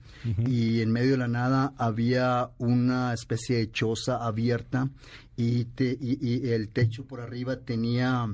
Y 0.48 0.82
en 0.82 0.92
medio 0.92 1.12
de 1.12 1.18
la 1.18 1.28
nada 1.28 1.74
había 1.78 2.50
una 2.58 3.14
especie 3.14 3.58
de 3.58 3.72
choza 3.72 4.18
abierta 4.26 4.90
y, 5.38 5.66
te- 5.66 5.98
y- 6.00 6.18
y 6.22 6.50
el 6.50 6.70
techo 6.70 7.06
por 7.06 7.20
arriba 7.22 7.58
tenía 7.58 8.34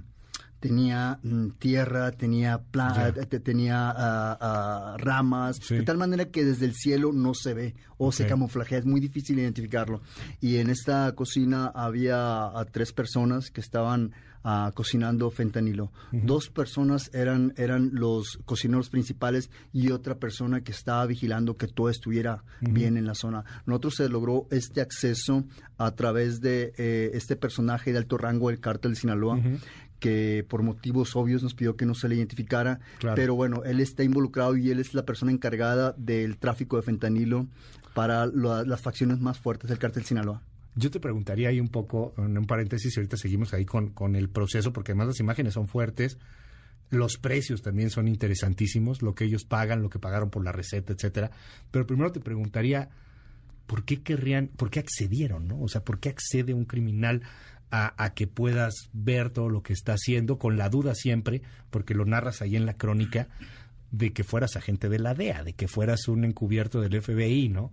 tenía 0.59 1.19
mm, 1.23 1.49
tierra, 1.59 2.11
tenía 2.11 2.59
pla- 2.61 3.13
te- 3.13 3.39
tenía 3.39 3.89
ah, 3.89 4.37
ah, 4.41 4.95
ramas, 4.97 5.57
Sí. 5.61 5.75
de 5.75 5.83
tal 5.83 5.97
manera 5.97 6.25
que 6.25 6.43
desde 6.43 6.65
el 6.65 6.73
cielo 6.73 7.11
no 7.13 7.33
se 7.33 7.53
ve 7.53 7.75
o 7.97 8.11
se 8.11 8.25
camuflajea, 8.27 8.79
es 8.79 8.85
muy 8.85 8.99
difícil 8.99 9.39
identificarlo. 9.39 10.01
Y 10.41 10.57
en 10.57 10.69
esta 10.69 11.11
cocina 11.13 11.67
había 11.73 12.45
a 12.47 12.65
tres 12.65 12.91
personas 12.93 13.51
que 13.51 13.61
estaban 13.61 14.11
ah, 14.47 14.71
cocinando 14.75 15.31
fentanilo. 15.31 15.91
Dos 16.11 16.49
personas 16.49 17.09
eran, 17.13 17.53
eran 17.57 17.91
los 17.93 18.37
cocineros 18.45 18.89
principales 18.91 19.49
y 19.73 19.89
otra 19.91 20.15
persona 20.19 20.61
que 20.61 20.71
estaba 20.71 21.05
vigilando 21.07 21.57
que 21.57 21.67
todo 21.67 21.89
estuviera 21.89 22.43
bien 22.61 22.95
en 22.97 23.05
la 23.07 23.15
zona. 23.15 23.43
Nosotros 23.65 23.95
se 23.95 24.07
logró 24.09 24.47
este 24.51 24.81
acceso 24.81 25.45
a 25.77 25.91
través 25.95 26.41
de 26.41 26.73
eh, 26.77 27.09
este 27.15 27.35
personaje 27.35 27.91
de 27.91 27.97
alto 27.97 28.17
rango 28.19 28.49
del 28.49 28.59
cártel 28.59 28.91
de 28.93 28.99
Sinaloa. 28.99 29.39
Que 30.05 30.45
por 30.47 30.61
motivos 30.63 31.15
obvios 31.15 31.41
nos 31.43 31.53
pidió 31.53 31.75
que 31.75 31.85
no 31.85 31.93
se 31.95 32.07
le 32.07 32.15
identificara, 32.15 32.79
Claro. 32.99 33.15
pero 33.15 33.35
bueno, 33.35 33.63
él 33.63 33.79
está 33.79 34.03
involucrado 34.03 34.55
y 34.57 34.69
él 34.69 34.79
es 34.79 34.93
la 34.93 35.03
persona 35.05 35.31
encargada 35.31 35.93
del 35.97 36.37
tráfico 36.37 36.77
de 36.77 36.83
fentanilo 36.83 37.47
para 37.93 38.25
la- 38.27 38.63
las 38.63 38.81
facciones 38.81 39.19
más 39.19 39.39
fuertes 39.39 39.69
del 39.69 39.79
cártel 39.79 40.03
Sinaloa. 40.03 40.41
Yo 40.75 40.91
te 40.91 40.99
preguntaría 40.99 41.49
ahí 41.49 41.59
un 41.61 41.69
poco, 41.69 42.13
en 42.17 42.37
un 42.37 42.45
paréntesis, 42.45 42.95
y 42.95 42.99
ahorita 42.99 43.15
seguimos 43.17 43.53
ahí 43.53 43.63
con, 43.65 43.89
con 43.91 44.15
el 44.15 44.27
proceso, 44.29 44.73
porque 44.73 44.91
además 44.91 45.07
las 45.07 45.19
imágenes 45.21 45.53
son 45.53 45.67
fuertes, 45.69 46.17
los 46.91 47.17
precios 47.17 47.61
también 47.61 47.89
son 47.89 48.07
interesantísimos, 48.09 49.01
lo 49.01 49.15
que 49.15 49.23
ellos 49.23 49.45
pagan, 49.45 49.81
lo 49.81 49.89
que 49.89 49.99
pagaron 49.99 50.29
por 50.29 50.43
la 50.43 50.51
receta, 50.51 50.93
etcétera. 50.93 51.31
Pero 51.71 51.87
primero 51.87 52.11
te 52.11 52.19
preguntaría, 52.19 52.89
¿por 53.67 53.85
qué 53.85 54.01
querrían, 54.03 54.49
por 54.49 54.69
qué 54.69 54.79
accedieron, 54.81 55.47
no? 55.47 55.59
O 55.61 55.67
sea, 55.67 55.83
¿por 55.83 55.99
qué 55.99 56.09
accede 56.09 56.53
un 56.53 56.65
criminal 56.65 57.21
a, 57.75 58.13
que 58.13 58.27
puedas 58.27 58.89
ver 58.93 59.29
todo 59.29 59.49
lo 59.49 59.63
que 59.63 59.73
está 59.73 59.93
haciendo, 59.93 60.37
con 60.37 60.57
la 60.57 60.69
duda 60.69 60.95
siempre, 60.95 61.41
porque 61.69 61.93
lo 61.93 62.05
narras 62.05 62.41
ahí 62.41 62.55
en 62.55 62.65
la 62.65 62.77
crónica, 62.77 63.27
de 63.91 64.13
que 64.13 64.23
fueras 64.23 64.55
agente 64.55 64.89
de 64.89 64.99
la 64.99 65.13
DEA, 65.13 65.43
de 65.43 65.53
que 65.53 65.67
fueras 65.67 66.07
un 66.07 66.25
encubierto 66.25 66.81
del 66.81 67.01
FBI, 67.01 67.49
¿no? 67.49 67.71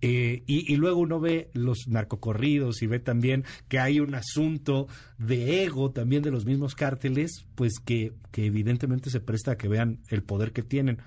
Eh, 0.00 0.42
y, 0.46 0.70
y 0.70 0.76
luego 0.76 1.00
uno 1.00 1.18
ve 1.18 1.50
los 1.54 1.88
narcocorridos 1.88 2.82
y 2.82 2.86
ve 2.86 2.98
también 2.98 3.44
que 3.68 3.78
hay 3.78 4.00
un 4.00 4.14
asunto 4.14 4.86
de 5.16 5.64
ego 5.64 5.92
también 5.92 6.22
de 6.22 6.30
los 6.30 6.44
mismos 6.44 6.74
cárteles, 6.74 7.46
pues 7.54 7.78
que, 7.82 8.12
que 8.30 8.44
evidentemente 8.44 9.08
se 9.08 9.20
presta 9.20 9.52
a 9.52 9.56
que 9.56 9.68
vean 9.68 10.00
el 10.08 10.22
poder 10.22 10.52
que 10.52 10.62
tienen. 10.62 10.98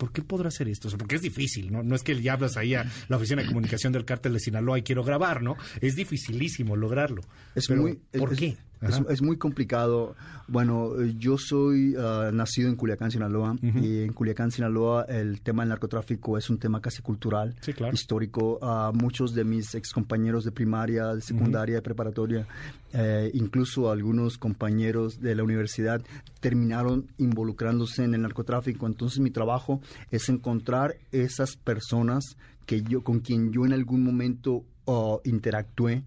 ¿Por 0.00 0.12
qué 0.12 0.22
podrá 0.22 0.48
hacer 0.48 0.66
esto? 0.66 0.88
O 0.88 0.90
sea, 0.90 0.96
porque 0.96 1.16
es 1.16 1.20
difícil, 1.22 1.70
¿no? 1.70 1.82
No 1.82 1.94
es 1.94 2.02
que 2.02 2.18
ya 2.22 2.32
hablas 2.32 2.56
ahí 2.56 2.74
a 2.74 2.90
la 3.08 3.18
oficina 3.18 3.42
de 3.42 3.48
comunicación 3.48 3.92
del 3.92 4.06
cártel 4.06 4.32
de 4.32 4.40
Sinaloa 4.40 4.78
y 4.78 4.82
quiero 4.82 5.04
grabar, 5.04 5.42
¿no? 5.42 5.56
Es 5.82 5.94
dificilísimo 5.94 6.74
lograrlo. 6.74 7.20
Es 7.54 7.66
Pero, 7.68 7.82
muy, 7.82 8.00
¿Por 8.18 8.32
es- 8.32 8.38
qué? 8.38 8.56
Es, 8.80 9.00
es 9.08 9.22
muy 9.22 9.36
complicado. 9.36 10.14
Bueno, 10.48 11.00
yo 11.18 11.36
soy 11.38 11.94
ah, 11.98 12.30
nacido 12.32 12.68
en 12.68 12.76
Culiacán, 12.76 13.10
Sinaloa, 13.10 13.56
y 13.62 14.02
en 14.02 14.12
Culiacán, 14.12 14.50
Sinaloa, 14.50 15.04
el 15.04 15.42
tema 15.42 15.62
del 15.62 15.68
narcotráfico 15.68 16.38
es 16.38 16.48
un 16.50 16.58
tema 16.58 16.80
casi 16.80 17.02
cultural, 17.02 17.54
Sí, 17.60 17.72
claro. 17.72 17.92
histórico. 17.94 18.58
Ah, 18.62 18.90
muchos 18.94 19.34
de 19.34 19.44
mis 19.44 19.74
excompañeros 19.74 20.44
de 20.44 20.52
primaria, 20.52 21.14
de 21.14 21.20
secundaria, 21.20 21.76
de 21.76 21.82
preparatoria, 21.82 22.46
eh, 22.92 23.30
incluso 23.34 23.90
algunos 23.90 24.38
compañeros 24.38 25.20
de 25.20 25.34
la 25.34 25.44
universidad 25.44 26.00
terminaron 26.40 27.06
involucrándose 27.18 28.02
en 28.04 28.14
el 28.14 28.22
narcotráfico. 28.22 28.86
Entonces 28.86 29.20
mi 29.20 29.30
trabajo 29.30 29.80
es 30.10 30.28
encontrar 30.28 30.96
esas 31.12 31.56
personas 31.56 32.36
que 32.66 32.82
yo, 32.82 33.02
con 33.02 33.20
quien 33.20 33.52
yo 33.52 33.66
en 33.66 33.72
algún 33.72 34.02
momento 34.04 34.64
o 34.92 35.20
interactúe 35.24 36.02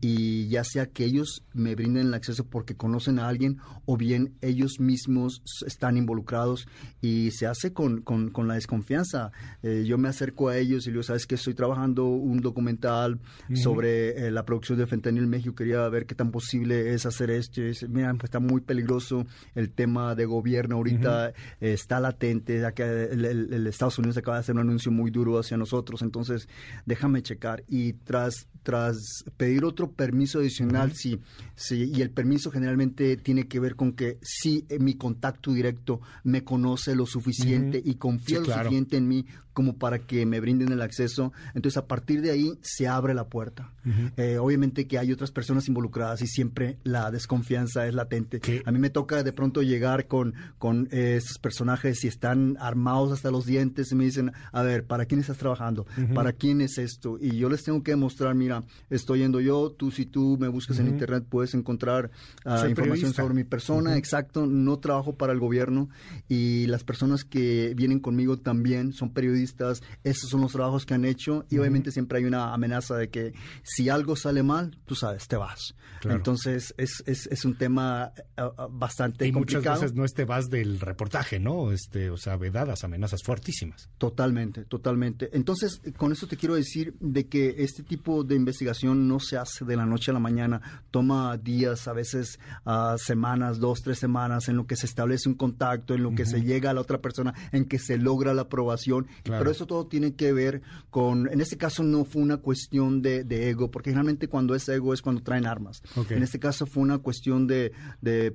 y 0.00 0.48
ya 0.48 0.64
sea 0.64 0.86
que 0.86 1.04
ellos 1.04 1.44
me 1.52 1.76
brinden 1.76 2.08
el 2.08 2.14
acceso 2.14 2.44
porque 2.44 2.74
conocen 2.74 3.20
a 3.20 3.28
alguien 3.28 3.58
o 3.86 3.96
bien 3.96 4.34
ellos 4.40 4.80
mismos 4.80 5.40
están 5.64 5.96
involucrados 5.96 6.66
y 7.00 7.30
se 7.30 7.46
hace 7.46 7.72
con, 7.72 8.02
con, 8.02 8.48
la 8.48 8.54
desconfianza. 8.54 9.30
Eh, 9.62 9.84
yo 9.86 9.98
me 9.98 10.08
acerco 10.08 10.48
a 10.48 10.58
ellos 10.58 10.84
y 10.84 10.90
les 10.90 10.94
digo, 10.94 11.02
sabes 11.04 11.26
que 11.26 11.36
estoy 11.36 11.54
trabajando 11.54 12.06
un 12.06 12.40
documental 12.40 13.20
sobre 13.54 14.26
eh, 14.26 14.30
la 14.32 14.44
producción 14.44 14.78
de 14.78 14.88
fentanil 14.88 15.22
en 15.22 15.30
México, 15.30 15.54
quería 15.54 15.88
ver 15.88 16.04
qué 16.04 16.16
tan 16.16 16.32
posible 16.32 16.92
es 16.92 17.06
hacer 17.06 17.30
esto. 17.30 17.60
Mira, 17.88 18.12
pues 18.14 18.24
está 18.24 18.40
muy 18.40 18.62
peligroso 18.62 19.26
el 19.54 19.70
tema 19.70 20.16
de 20.16 20.24
gobierno 20.24 20.76
ahorita, 20.76 21.32
está 21.60 22.00
latente, 22.00 22.60
ya 22.60 22.72
que 22.72 22.82
el, 22.82 23.24
el, 23.24 23.66
Estados 23.68 23.96
Unidos 23.98 24.16
acaba 24.16 24.38
de 24.38 24.40
hacer 24.40 24.56
un 24.56 24.62
anuncio 24.62 24.90
muy 24.90 25.12
duro 25.12 25.38
hacia 25.38 25.56
nosotros, 25.56 26.02
entonces 26.02 26.48
déjame 26.84 27.22
checar 27.22 27.62
y 27.68 27.92
tras, 28.24 28.48
tras 28.64 29.24
pedir 29.36 29.64
otro 29.64 29.92
permiso 29.92 30.40
adicional, 30.40 30.92
sí, 30.94 31.20
sí, 31.54 31.92
y 31.94 32.02
el 32.02 32.10
permiso 32.10 32.50
generalmente 32.50 33.16
tiene 33.16 33.46
que 33.46 33.60
ver 33.60 33.76
con 33.76 33.92
que 33.92 34.18
si 34.22 34.66
mi 34.80 34.94
contacto 34.94 35.52
directo 35.52 36.00
me 36.24 36.42
conoce 36.42 36.96
lo 36.96 37.06
suficiente 37.06 37.80
y 37.84 37.94
confía 37.94 38.40
lo 38.40 38.46
suficiente 38.46 38.96
en 38.96 39.06
mí 39.06 39.26
como 39.54 39.78
para 39.78 40.00
que 40.00 40.26
me 40.26 40.40
brinden 40.40 40.72
el 40.72 40.82
acceso. 40.82 41.32
Entonces, 41.54 41.78
a 41.78 41.86
partir 41.86 42.20
de 42.20 42.32
ahí 42.32 42.58
se 42.60 42.88
abre 42.88 43.14
la 43.14 43.28
puerta. 43.28 43.72
Eh, 44.16 44.38
obviamente 44.38 44.86
que 44.86 44.98
hay 44.98 45.12
otras 45.12 45.30
personas 45.30 45.68
involucradas 45.68 46.22
y 46.22 46.26
siempre 46.26 46.78
la 46.84 47.10
desconfianza 47.10 47.86
es 47.86 47.94
latente. 47.94 48.40
A 48.64 48.72
mí 48.72 48.78
me 48.78 48.90
toca 48.90 49.22
de 49.22 49.32
pronto 49.32 49.62
llegar 49.62 50.06
con, 50.08 50.34
con 50.58 50.88
eh, 50.90 51.16
estos 51.16 51.38
personajes 51.38 52.02
y 52.04 52.08
están 52.08 52.56
armados 52.58 53.12
hasta 53.12 53.30
los 53.30 53.46
dientes 53.46 53.92
y 53.92 53.94
me 53.94 54.04
dicen, 54.04 54.32
a 54.52 54.62
ver, 54.62 54.86
¿para 54.86 55.06
quién 55.06 55.20
estás 55.20 55.38
trabajando? 55.38 55.86
¿Para 56.14 56.32
quién 56.32 56.60
es 56.60 56.78
esto? 56.78 57.18
Y 57.20 57.36
yo 57.36 57.48
les 57.48 57.62
tengo 57.62 57.82
que 57.82 57.94
mostrar, 57.94 58.34
mira, 58.34 58.53
estoy 58.90 59.20
yendo 59.20 59.40
yo, 59.40 59.70
tú 59.70 59.90
si 59.90 60.06
tú 60.06 60.36
me 60.38 60.48
buscas 60.48 60.78
en 60.78 60.88
internet 60.88 61.24
puedes 61.28 61.54
encontrar 61.54 62.10
ah, 62.44 62.66
información 62.68 63.12
sobre 63.12 63.34
mi 63.34 63.44
persona, 63.44 63.96
exacto, 63.96 64.46
no 64.46 64.78
trabajo 64.78 65.16
para 65.16 65.32
el 65.32 65.40
gobierno 65.40 65.88
y 66.28 66.66
las 66.66 66.84
personas 66.84 67.24
que 67.24 67.74
vienen 67.76 68.00
conmigo 68.00 68.38
también 68.38 68.92
son 68.92 69.12
periodistas 69.12 69.82
esos 70.02 70.30
son 70.30 70.40
los 70.40 70.52
trabajos 70.52 70.86
que 70.86 70.94
han 70.94 71.04
hecho 71.04 71.46
y 71.50 71.58
obviamente 71.58 71.90
siempre 71.90 72.18
hay 72.18 72.24
una 72.24 72.52
amenaza 72.52 72.96
de 72.96 73.08
que 73.08 73.32
si 73.62 73.88
algo 73.88 74.16
sale 74.16 74.42
mal, 74.42 74.78
tú 74.84 74.94
sabes, 74.94 75.28
te 75.28 75.36
vas. 75.36 75.74
Entonces 76.04 76.74
es, 76.76 77.02
es, 77.06 77.26
es, 77.28 77.44
un 77.44 77.56
tema 77.56 78.12
eh, 78.16 78.22
eh, 78.36 78.42
bastante 78.70 79.26
y 79.26 79.32
complicado. 79.32 79.62
muchas 79.62 79.80
veces 79.80 79.96
no 79.96 80.04
es 80.04 80.12
te 80.12 80.24
vas 80.24 80.50
del 80.50 80.80
reportaje, 80.80 81.40
¿no? 81.40 81.72
Este, 81.72 82.10
o 82.10 82.18
sea, 82.18 82.36
vedadas, 82.36 82.84
amenazas 82.84 83.22
fuertísimas. 83.22 83.88
Totalmente, 83.96 84.64
totalmente. 84.64 85.30
Entonces, 85.32 85.80
con 85.96 86.12
eso 86.12 86.26
te 86.26 86.36
quiero 86.36 86.54
decir 86.54 86.94
de 87.00 87.26
que 87.26 87.54
este 87.58 87.82
tipo 87.82 88.22
de 88.22 88.34
investigación 88.44 89.08
no 89.08 89.20
se 89.20 89.36
hace 89.36 89.64
de 89.64 89.76
la 89.76 89.86
noche 89.86 90.10
a 90.10 90.14
la 90.14 90.20
mañana, 90.20 90.60
toma 90.90 91.36
días, 91.36 91.88
a 91.88 91.92
veces 91.92 92.38
uh, 92.66 92.96
semanas, 92.98 93.58
dos, 93.58 93.82
tres 93.82 93.98
semanas, 93.98 94.48
en 94.48 94.56
lo 94.56 94.66
que 94.66 94.76
se 94.76 94.86
establece 94.86 95.28
un 95.28 95.34
contacto, 95.34 95.94
en 95.94 96.02
lo 96.02 96.14
que 96.14 96.26
se 96.26 96.42
llega 96.42 96.70
a 96.70 96.74
la 96.74 96.80
otra 96.80 97.00
persona, 97.00 97.34
en 97.52 97.64
que 97.64 97.78
se 97.78 97.98
logra 97.98 98.34
la 98.34 98.42
aprobación. 98.42 99.06
Pero 99.24 99.50
eso 99.50 99.66
todo 99.66 99.86
tiene 99.86 100.14
que 100.14 100.32
ver 100.32 100.62
con, 100.90 101.28
en 101.32 101.40
este 101.40 101.56
caso 101.56 101.82
no 101.82 102.04
fue 102.04 102.22
una 102.22 102.36
cuestión 102.36 103.02
de, 103.02 103.24
ego, 103.48 103.70
porque 103.70 103.90
generalmente 103.90 104.28
cuando 104.28 104.54
es 104.54 104.68
ego 104.68 104.94
es 104.94 105.02
cuando 105.02 105.22
traen 105.22 105.46
armas. 105.46 105.82
En 106.10 106.22
este 106.22 106.38
caso 106.38 106.66
fue 106.66 106.82
una 106.82 106.98
cuestión 106.98 107.46
de, 107.46 107.72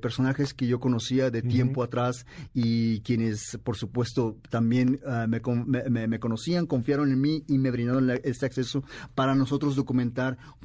personajes 0.02 0.54
que 0.54 0.68
yo 0.68 0.80
conocía 0.80 1.30
de 1.30 1.42
tiempo 1.42 1.84
atrás 1.84 2.26
y 2.54 3.02
quienes, 3.02 3.58
por 3.64 3.78
supuesto, 3.78 4.38
también 4.50 5.00
ah, 5.06 5.28
me, 5.28 5.40
me, 6.08 6.20
conocían, 6.20 6.66
confiaron 6.66 7.12
en 7.12 7.22
mí 7.22 7.44
y 7.48 7.58
me 7.58 7.72
brindaron 7.72 8.10
este 8.24 8.46
acceso 8.46 8.84
para 9.16 9.36
nosotros 9.36 9.76
documentar 9.76 9.99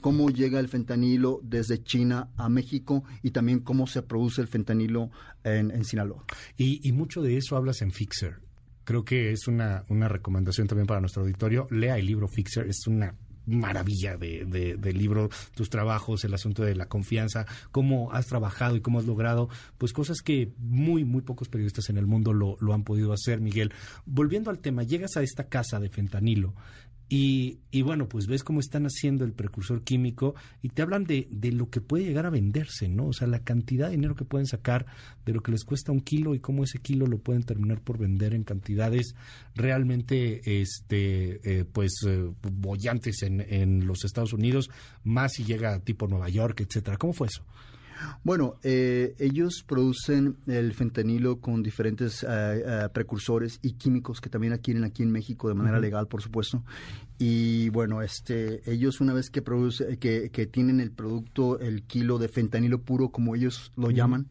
cómo 0.00 0.30
llega 0.30 0.60
el 0.60 0.68
fentanilo 0.68 1.40
desde 1.42 1.82
China 1.82 2.30
a 2.36 2.48
México 2.48 3.04
y 3.22 3.30
también 3.30 3.60
cómo 3.60 3.86
se 3.86 4.02
produce 4.02 4.40
el 4.40 4.48
fentanilo 4.48 5.10
en, 5.42 5.84
Sinaloa. 5.84 6.24
Y, 6.56 6.90
mucho 6.92 7.22
de 7.22 7.36
eso 7.36 7.56
hablas 7.56 7.82
en 7.82 7.90
Fixer 7.90 8.40
creo 8.84 9.02
que 9.02 9.32
es 9.32 9.48
una, 9.48 9.82
recomendación 9.88 10.68
también 10.68 10.86
para 10.86 11.00
nuestro 11.00 11.22
auditorio. 11.22 11.66
Lea 11.70 11.96
el 11.96 12.06
libro 12.06 12.28
Fixer, 12.28 12.66
es 12.68 12.86
una 12.86 13.14
maravilla 13.46 14.16
de, 14.16 14.92
libro, 14.94 15.30
tus 15.54 15.70
trabajos, 15.70 16.24
el 16.24 16.34
asunto 16.34 16.62
de 16.62 16.74
la 16.74 16.86
confianza, 16.86 17.46
cómo 17.72 18.12
has 18.12 18.26
trabajado 18.26 18.76
y 18.76 18.80
cómo 18.80 18.98
has 18.98 19.06
logrado, 19.06 19.48
pues 19.78 19.92
cosas 19.92 20.20
que 20.22 20.52
muy, 20.58 21.04
muy 21.04 21.22
pocos 21.22 21.48
periodistas 21.48 21.88
en 21.88 21.96
el 21.96 22.06
mundo 22.06 22.32
lo 22.32 22.74
han 22.74 22.84
podido 22.84 23.12
hacer, 23.12 23.40
Miguel. 23.40 23.72
Volviendo 24.04 24.50
al 24.50 24.58
tema, 24.58 24.82
llegas 24.82 25.16
a 25.16 25.22
esta 25.22 25.48
casa 25.48 25.80
de 25.80 25.88
fentanilo 25.88 26.54
y, 27.08 27.58
y, 27.70 27.82
bueno, 27.82 28.08
pues 28.08 28.26
ves 28.26 28.42
cómo 28.42 28.60
están 28.60 28.86
haciendo 28.86 29.24
el 29.24 29.32
precursor 29.32 29.82
químico 29.82 30.34
y 30.62 30.70
te 30.70 30.80
hablan 30.80 31.04
de, 31.04 31.28
de, 31.30 31.52
lo 31.52 31.68
que 31.68 31.80
puede 31.82 32.04
llegar 32.04 32.24
a 32.24 32.30
venderse, 32.30 32.88
¿no? 32.88 33.08
O 33.08 33.12
sea, 33.12 33.28
la 33.28 33.40
cantidad 33.40 33.86
de 33.86 33.96
dinero 33.96 34.14
que 34.14 34.24
pueden 34.24 34.46
sacar 34.46 34.86
de 35.26 35.34
lo 35.34 35.42
que 35.42 35.52
les 35.52 35.64
cuesta 35.64 35.92
un 35.92 36.00
kilo 36.00 36.34
y 36.34 36.40
cómo 36.40 36.64
ese 36.64 36.78
kilo 36.78 37.06
lo 37.06 37.18
pueden 37.18 37.42
terminar 37.42 37.82
por 37.82 37.98
vender 37.98 38.34
en 38.34 38.42
cantidades 38.42 39.14
realmente, 39.54 40.60
este, 40.62 41.40
eh, 41.44 41.64
pues, 41.64 41.92
eh, 42.06 42.30
bollantes 42.40 43.22
en, 43.22 43.40
en 43.40 43.86
los 43.86 44.04
Estados 44.04 44.32
Unidos, 44.32 44.70
más 45.04 45.34
si 45.34 45.44
llega 45.44 45.78
tipo 45.80 46.08
Nueva 46.08 46.30
York, 46.30 46.62
etcétera. 46.62 46.96
¿Cómo 46.96 47.12
fue 47.12 47.28
eso? 47.28 47.44
Bueno, 48.22 48.56
eh, 48.62 49.14
ellos 49.18 49.64
producen 49.66 50.36
el 50.46 50.72
fentanilo 50.74 51.40
con 51.40 51.62
diferentes 51.62 52.22
eh, 52.22 52.26
eh, 52.28 52.88
precursores 52.92 53.58
y 53.62 53.72
químicos 53.72 54.20
que 54.20 54.30
también 54.30 54.52
adquieren 54.52 54.84
aquí 54.84 55.02
en 55.02 55.10
México 55.10 55.48
de 55.48 55.54
manera 55.54 55.78
legal, 55.78 56.08
por 56.08 56.22
supuesto. 56.22 56.62
Y 57.18 57.68
bueno, 57.68 58.02
este, 58.02 58.68
ellos 58.70 59.00
una 59.00 59.12
vez 59.12 59.30
que 59.30 59.40
produce, 59.40 59.98
que, 59.98 60.30
que 60.30 60.46
tienen 60.46 60.80
el 60.80 60.90
producto, 60.90 61.60
el 61.60 61.84
kilo 61.84 62.18
de 62.18 62.28
fentanilo 62.28 62.82
puro, 62.82 63.10
como 63.10 63.36
ellos 63.36 63.70
lo 63.76 63.90
llaman, 63.90 64.28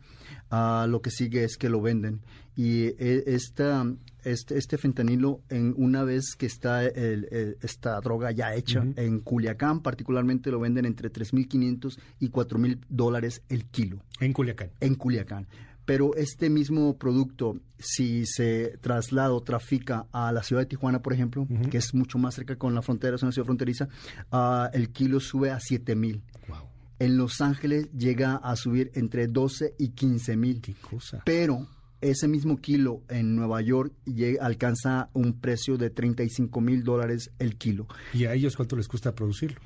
uh, 0.51 0.87
lo 0.87 1.01
que 1.01 1.09
sigue 1.09 1.43
es 1.45 1.57
que 1.57 1.69
lo 1.69 1.81
venden. 1.81 2.21
Y 2.55 2.93
esta, 2.99 3.85
este, 4.23 4.57
este 4.57 4.77
fentanilo, 4.77 5.41
en 5.49 5.73
una 5.75 6.03
vez 6.03 6.35
que 6.37 6.45
está 6.45 6.85
esta 6.85 7.99
droga 8.01 8.31
ya 8.31 8.53
hecha, 8.53 8.85
en 8.95 9.21
Culiacán 9.21 9.81
particularmente 9.81 10.51
lo 10.51 10.59
venden 10.59 10.85
entre 10.85 11.11
3.500 11.11 11.97
y 12.19 12.29
4.000 12.29 12.79
dólares 12.89 13.41
el 13.49 13.65
kilo. 13.65 14.03
En 14.19 14.33
Culiacán. 14.33 14.69
En 14.81 14.95
Culiacán. 14.95 15.47
Pero 15.85 16.15
este 16.15 16.49
mismo 16.49 16.97
producto, 16.97 17.57
si 17.77 18.25
se 18.25 18.77
traslada 18.79 19.33
o 19.33 19.41
trafica 19.41 20.07
a 20.11 20.31
la 20.31 20.43
ciudad 20.43 20.61
de 20.61 20.67
Tijuana, 20.67 21.01
por 21.01 21.13
ejemplo, 21.13 21.45
que 21.69 21.77
es 21.77 21.93
mucho 21.93 22.17
más 22.17 22.35
cerca 22.35 22.55
con 22.55 22.73
la 22.73 22.81
frontera, 22.81 23.15
es 23.15 23.23
una 23.23 23.31
ciudad 23.31 23.45
fronteriza, 23.45 23.89
uh, 24.31 24.69
el 24.73 24.91
kilo 24.91 25.19
sube 25.19 25.51
a 25.51 25.57
7.000. 25.57 26.21
Wow. 26.47 26.57
En 26.99 27.17
Los 27.17 27.41
Ángeles 27.41 27.89
llega 27.91 28.35
a 28.35 28.55
subir 28.55 28.91
entre 28.93 29.27
12 29.27 29.75
y 29.77 29.89
15 29.89 30.37
mil. 30.37 30.61
¿Qué 30.61 30.73
cosa? 30.75 31.21
Pero 31.25 31.67
ese 31.99 32.27
mismo 32.27 32.57
kilo 32.57 33.01
en 33.09 33.35
Nueva 33.35 33.61
York 33.61 33.93
llega, 34.05 34.45
alcanza 34.45 35.09
un 35.13 35.39
precio 35.39 35.77
de 35.77 35.89
35 35.89 36.61
mil 36.61 36.83
dólares 36.83 37.31
el 37.39 37.57
kilo. 37.57 37.87
¿Y 38.13 38.25
a 38.25 38.33
ellos 38.33 38.55
cuánto 38.55 38.75
les 38.75 38.87
cuesta 38.87 39.15
producirlo? 39.15 39.59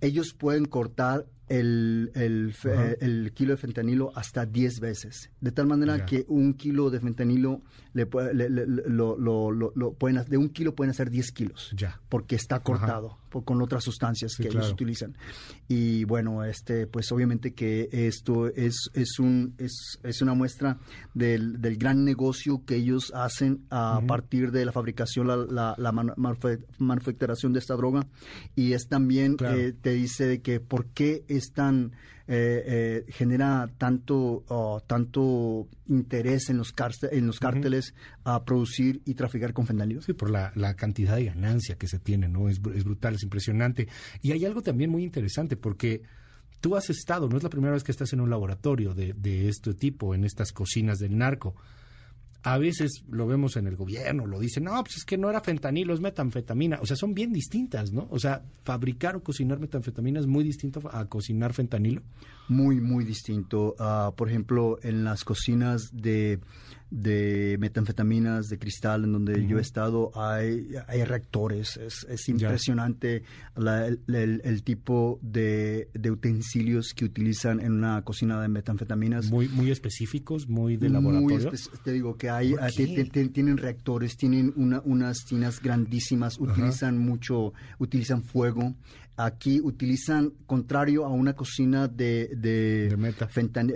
Ellos 0.00 0.34
pueden 0.34 0.64
cortar 0.64 1.26
el, 1.48 2.10
el, 2.14 2.54
el, 3.00 3.32
kilo 3.34 3.52
de 3.52 3.56
fentanilo 3.56 4.12
hasta 4.14 4.46
10 4.46 4.80
veces. 4.80 5.30
De 5.40 5.52
tal 5.52 5.66
manera 5.66 6.06
que 6.06 6.24
un 6.28 6.54
kilo 6.54 6.90
de 6.90 7.00
fentanilo 7.00 7.62
le, 7.92 8.08
lo, 8.86 9.18
lo, 9.18 9.50
lo, 9.50 9.92
pueden, 9.94 10.24
de 10.28 10.36
un 10.36 10.48
kilo 10.48 10.74
pueden 10.74 10.90
hacer 10.90 11.10
10 11.10 11.32
kilos. 11.32 11.74
Ya. 11.76 12.00
Porque 12.08 12.36
está 12.36 12.60
cortado 12.60 13.18
con 13.40 13.62
otras 13.62 13.82
sustancias 13.82 14.36
que 14.36 14.48
ellos 14.48 14.70
utilizan. 14.70 15.16
Y 15.68 16.04
bueno, 16.04 16.44
este, 16.44 16.86
pues 16.86 17.10
obviamente 17.12 17.54
que 17.54 17.88
esto 17.90 18.48
es, 18.48 18.90
es, 18.92 19.18
un, 19.18 19.54
es, 19.58 19.98
es 20.02 20.20
una 20.20 20.34
muestra 20.34 20.78
del, 21.14 21.60
del, 21.60 21.78
gran 21.78 22.04
negocio 22.04 22.62
que 22.66 22.76
ellos 22.76 23.10
hacen 23.14 23.64
a 23.70 24.02
partir 24.06 24.52
de 24.52 24.66
la 24.66 24.72
fabricación, 24.72 25.26
la, 25.26 25.74
la, 25.78 25.92
manufacturación 26.78 27.54
de 27.54 27.60
esta 27.60 27.74
droga. 27.74 28.06
Y 28.54 28.74
es 28.74 28.88
también, 28.88 29.36
eh, 29.40 29.72
te 29.80 29.90
dice 29.90 30.42
que 30.42 30.60
por 30.60 30.86
qué 30.88 31.24
es 31.36 31.52
tan 31.52 31.92
eh, 32.28 32.62
eh, 32.66 33.12
genera 33.12 33.68
tanto 33.78 34.44
oh, 34.48 34.80
tanto 34.86 35.68
interés 35.88 36.50
en 36.50 36.58
los 36.58 36.72
en 37.10 37.26
los 37.26 37.40
cárteles 37.40 37.94
a 38.24 38.44
producir 38.44 39.02
y 39.04 39.14
traficar 39.14 39.52
con 39.52 39.66
fentanilo 39.66 40.02
sí 40.02 40.12
por 40.12 40.30
la, 40.30 40.52
cantidad 40.74 41.16
de 41.16 41.26
ganancia 41.26 41.76
que 41.76 41.88
se 41.88 41.98
tiene 41.98 42.28
no 42.28 42.48
es, 42.48 42.60
es 42.74 42.84
brutal 42.84 43.14
es 43.14 43.22
impresionante. 43.22 43.88
Y 44.20 44.32
hay 44.32 44.44
algo 44.44 44.62
también 44.62 44.90
muy 44.90 45.02
interesante 45.02 45.56
porque 45.56 46.02
tú 46.60 46.76
has 46.76 46.90
estado 46.90 47.28
no 47.28 47.36
es 47.36 47.42
la 47.42 47.50
primera 47.50 47.74
vez 47.74 47.82
que 47.82 47.92
estás 47.92 48.12
en 48.12 48.20
un 48.20 48.30
laboratorio 48.30 48.94
de, 48.94 49.14
de 49.14 49.48
este 49.48 49.74
tipo 49.74 50.14
en 50.14 50.24
estas 50.24 50.52
cocinas 50.52 50.98
del 50.98 51.18
narco 51.18 51.56
a 52.44 52.58
veces 52.58 53.04
lo 53.08 53.26
vemos 53.26 53.56
en 53.56 53.68
el 53.68 53.76
gobierno, 53.76 54.26
lo 54.26 54.40
dicen, 54.40 54.64
no, 54.64 54.82
pues 54.82 54.96
es 54.96 55.04
que 55.04 55.16
no 55.16 55.30
era 55.30 55.40
fentanilo, 55.40 55.94
es 55.94 56.00
metanfetamina. 56.00 56.80
O 56.82 56.86
sea, 56.86 56.96
son 56.96 57.14
bien 57.14 57.32
distintas, 57.32 57.92
¿no? 57.92 58.08
O 58.10 58.18
sea, 58.18 58.42
fabricar 58.64 59.14
o 59.14 59.22
cocinar 59.22 59.60
metanfetamina 59.60 60.18
es 60.18 60.26
muy 60.26 60.42
distinto 60.42 60.80
a 60.92 61.04
cocinar 61.04 61.52
fentanilo. 61.52 62.02
Muy, 62.48 62.80
muy 62.80 63.04
distinto. 63.04 63.76
Por 64.16 64.28
ejemplo, 64.28 64.78
en 64.82 65.04
las 65.04 65.22
cocinas 65.22 65.90
de, 65.92 66.40
de 66.92 67.56
metanfetaminas, 67.58 68.48
de 68.48 68.58
cristal, 68.58 69.04
en 69.04 69.12
donde 69.12 69.46
yo 69.46 69.56
he 69.56 69.62
estado, 69.62 70.12
hay, 70.14 70.68
hay 70.86 71.02
reactores. 71.04 71.78
Es, 71.78 72.06
es 72.08 72.28
impresionante 72.28 73.22
el, 73.56 74.62
tipo 74.62 75.18
de, 75.22 75.88
utensilios 76.10 76.92
que 76.94 77.06
utilizan 77.06 77.60
en 77.60 77.72
una 77.72 78.02
cocina 78.02 78.42
de 78.42 78.48
metanfetaminas. 78.48 79.30
Muy, 79.30 79.48
muy 79.48 79.70
específicos, 79.70 80.48
muy 80.48 80.76
de 80.76 80.90
laboratorio. 80.90 81.50
te 81.82 81.92
digo 81.92 82.18
que 82.18 82.28
hay, 82.28 82.54
tienen 83.32 83.56
reactores, 83.56 84.18
tienen 84.18 84.52
una, 84.56 84.82
unas 84.84 85.24
tinas 85.24 85.62
grandísimas, 85.62 86.38
utilizan 86.38 86.98
mucho, 86.98 87.54
utilizan 87.78 88.22
fuego. 88.22 88.74
Aquí 89.16 89.60
utilizan, 89.60 90.32
contrario 90.46 91.04
a 91.04 91.10
una 91.10 91.34
cocina 91.34 91.86
de, 91.86 92.28
de, 92.34 92.96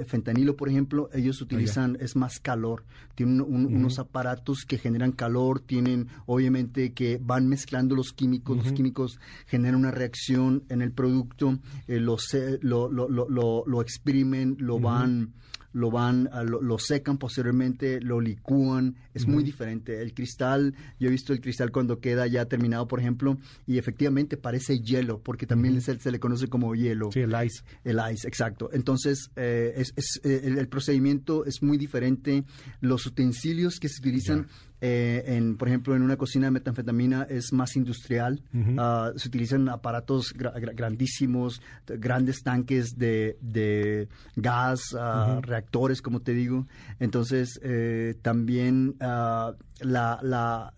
fentanilo, 0.06 0.56
por 0.56 0.70
ejemplo, 0.70 1.10
ellos 1.12 1.42
utilizan, 1.42 1.98
es 2.00 2.16
más 2.16 2.40
calor. 2.40 2.84
Tienen 3.14 3.42
unos 3.42 3.98
aparatos 3.98 4.64
que 4.66 4.78
generan 4.78 5.12
calor, 5.12 5.60
tienen, 5.60 6.08
obviamente, 6.24 6.94
que 6.94 7.20
van 7.22 7.48
mezclando 7.48 7.94
los 7.94 8.12
químicos. 8.12 8.56
Los 8.56 8.72
químicos 8.72 9.20
generan 9.46 9.80
una 9.80 9.90
reacción 9.90 10.64
en 10.70 10.80
el 10.80 10.92
producto, 10.92 11.58
eh, 11.86 12.00
lo, 12.00 12.16
lo, 12.62 12.88
lo, 12.88 13.64
lo, 13.66 13.82
exprimen, 13.82 14.56
lo 14.58 14.80
van 14.80 15.34
lo 15.76 15.90
van, 15.90 16.30
lo, 16.47 16.78
secan 16.78 17.18
posteriormente, 17.18 18.00
lo 18.00 18.18
licúan, 18.18 18.97
es 19.12 19.26
muy 19.26 19.45
diferente. 19.45 20.00
El 20.00 20.14
cristal, 20.14 20.75
yo 20.99 21.09
he 21.09 21.11
visto 21.11 21.35
el 21.35 21.42
cristal 21.42 21.71
cuando 21.71 22.00
queda 22.00 22.26
ya 22.26 22.47
terminado, 22.47 22.88
por 22.88 22.99
ejemplo, 22.99 23.37
y 23.66 23.76
efectivamente 23.76 24.38
parece 24.38 24.80
hielo, 24.80 25.21
porque 25.23 25.47
también 25.47 25.78
se, 25.83 26.11
le 26.11 26.18
conoce 26.18 26.49
como 26.49 26.75
hielo. 26.75 27.12
Sí, 27.12 27.21
el 27.21 27.35
ice. 27.45 27.62
El 27.85 28.00
ice, 28.11 28.26
exacto. 28.26 28.71
Entonces, 28.73 29.30
eh, 29.37 29.75
es, 29.76 30.21
eh, 30.25 30.40
el, 30.45 30.66
procedimiento 30.68 31.45
es 31.45 31.62
muy 31.62 31.76
diferente. 31.76 32.45
Los 32.80 33.04
utensilios 33.04 33.78
que 33.78 33.90
se 33.90 34.00
utilizan 34.00 34.47
eh, 34.80 35.25
en, 35.26 35.56
por 35.56 35.68
ejemplo, 35.68 35.97
en 35.97 36.02
una 36.02 36.16
cocina 36.16 36.47
de 36.47 36.50
metanfetamina 36.50 37.26
es 37.28 37.52
más 37.52 37.76
industrial. 37.76 38.42
Ah, 38.78 39.12
se 39.16 39.28
utilizan 39.28 39.68
aparatos 39.68 40.33
grandísimos, 40.35 41.62
grandes 41.87 42.42
tanques 42.42 42.97
de, 42.99 44.09
gas, 44.37 44.80
ah, 44.99 45.40
reactores, 45.42 46.02
como 46.02 46.21
te 46.21 46.33
digo. 46.33 46.66
Entonces, 46.99 47.59
eh, 47.62 48.14
también 48.23 48.97
uh, 49.00 49.52
la, 49.80 50.73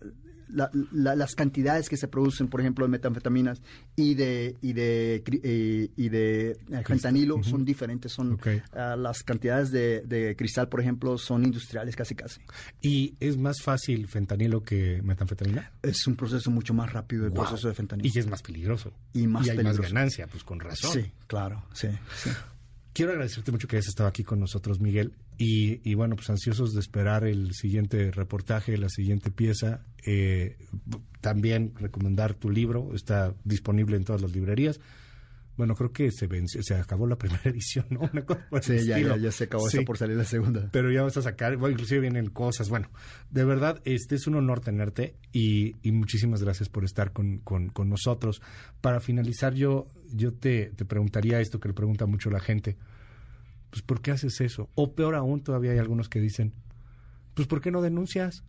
la 0.49 0.69
las 1.15 1.35
cantidades 1.35 1.89
que 1.89 1.97
se 1.97 2.07
producen, 2.07 2.47
por 2.47 2.61
ejemplo, 2.61 2.85
de 2.85 2.89
metanfetaminas 2.89 3.61
y 3.95 4.15
de 4.15 4.55
y 4.61 4.73
de 4.73 5.23
eh, 5.43 5.89
y 5.95 6.09
de 6.09 6.51
eh, 6.51 6.83
fentanilo 6.85 7.41
son 7.43 7.65
diferentes. 7.65 8.11
Son 8.11 8.39
ah, 8.73 8.95
las 8.97 9.23
cantidades 9.23 9.71
de, 9.71 10.35
cristal, 10.37 10.69
por 10.69 10.81
ejemplo, 10.81 11.17
son 11.17 11.43
industriales 11.43 11.95
casi 11.95 12.15
casi. 12.15 12.41
¿Y 12.81 13.15
es 13.19 13.37
más 13.37 13.61
fácil 13.61 14.07
fentanilo 14.07 14.63
que 14.63 15.01
metanfetamina? 15.03 15.71
Es 15.81 16.05
un 16.07 16.15
proceso 16.15 16.51
mucho 16.51 16.73
más 16.73 16.91
rápido 16.91 17.25
el 17.25 17.33
proceso 17.33 17.67
de 17.67 17.73
fentanilo. 17.73 18.09
Y 18.13 18.17
es 18.17 18.27
más 18.27 18.41
peligroso. 18.41 18.93
Y 19.13 19.27
más 19.27 19.47
hay 19.47 19.63
más 19.63 19.79
ganancia, 19.79 20.27
pues 20.27 20.43
con 20.43 20.59
razón. 20.59 20.91
Sí, 20.91 21.11
claro, 21.27 21.65
sí. 21.73 21.87
sí. 22.17 22.29
Quiero 22.93 23.11
agradecerte 23.11 23.51
mucho 23.51 23.67
que 23.67 23.77
hayas 23.77 23.87
estado 23.87 24.09
aquí 24.09 24.23
con 24.23 24.39
nosotros, 24.39 24.79
Miguel. 24.79 25.13
Y, 25.41 25.93
bueno, 25.93 26.17
pues 26.17 26.29
ansiosos 26.29 26.73
de 26.73 26.81
esperar 26.81 27.23
el 27.23 27.53
siguiente 27.53 28.11
reportaje, 28.11 28.77
la 28.77 28.89
siguiente 28.89 29.31
pieza. 29.31 29.85
Eh, 30.05 30.57
también 31.21 31.71
recomendar 31.77 32.33
tu 32.33 32.49
libro, 32.49 32.93
está 32.93 33.33
disponible 33.45 33.95
en 33.95 34.03
todas 34.03 34.21
las 34.21 34.33
librerías. 34.33 34.81
Bueno, 35.55 35.75
creo 35.75 35.93
que 35.93 36.11
se 36.11 36.27
se 36.45 36.75
acabó 36.75 37.07
la 37.07 37.15
primera 37.17 37.41
edición, 37.45 37.85
¿no? 37.89 38.11
sí, 38.61 38.85
ya, 38.85 39.31
se 39.31 39.45
acabó, 39.45 39.65
por 39.85 39.97
salir 39.97 40.17
la 40.17 40.25
segunda. 40.25 40.67
Pero 40.73 40.91
ya 40.91 41.03
vas 41.03 41.15
a 41.15 41.21
sacar, 41.21 41.55
bueno, 41.55 41.71
inclusive 41.71 42.01
vienen 42.01 42.29
cosas. 42.31 42.67
Bueno, 42.67 42.89
de 43.31 43.45
verdad, 43.45 43.81
este 43.85 44.15
es 44.15 44.27
un 44.27 44.35
honor 44.35 44.59
tenerte 44.59 45.15
y, 45.31 45.77
muchísimas 45.85 46.43
gracias 46.43 46.67
por 46.67 46.83
estar 46.83 47.13
con, 47.13 47.37
con, 47.39 47.71
nosotros. 47.87 48.41
Para 48.81 48.99
finalizar, 48.99 49.53
yo, 49.53 49.87
yo 50.11 50.33
te, 50.33 50.71
te 50.75 50.83
preguntaría 50.83 51.39
esto 51.39 51.61
que 51.61 51.69
le 51.69 51.73
pregunta 51.73 52.05
mucho 52.05 52.29
la 52.29 52.41
gente 52.41 52.75
pues 53.69 53.81
¿por 53.81 54.01
qué 54.01 54.11
haces 54.11 54.41
eso? 54.41 54.69
O 54.75 54.93
peor 54.93 55.15
aún, 55.15 55.41
todavía 55.41 55.71
hay 55.71 55.77
algunos 55.77 56.09
que 56.09 56.19
dicen, 56.19 56.53
pues 57.33 57.47
¿por 57.47 57.61
qué 57.61 57.71
no 57.71 57.81
denuncias? 57.81 58.43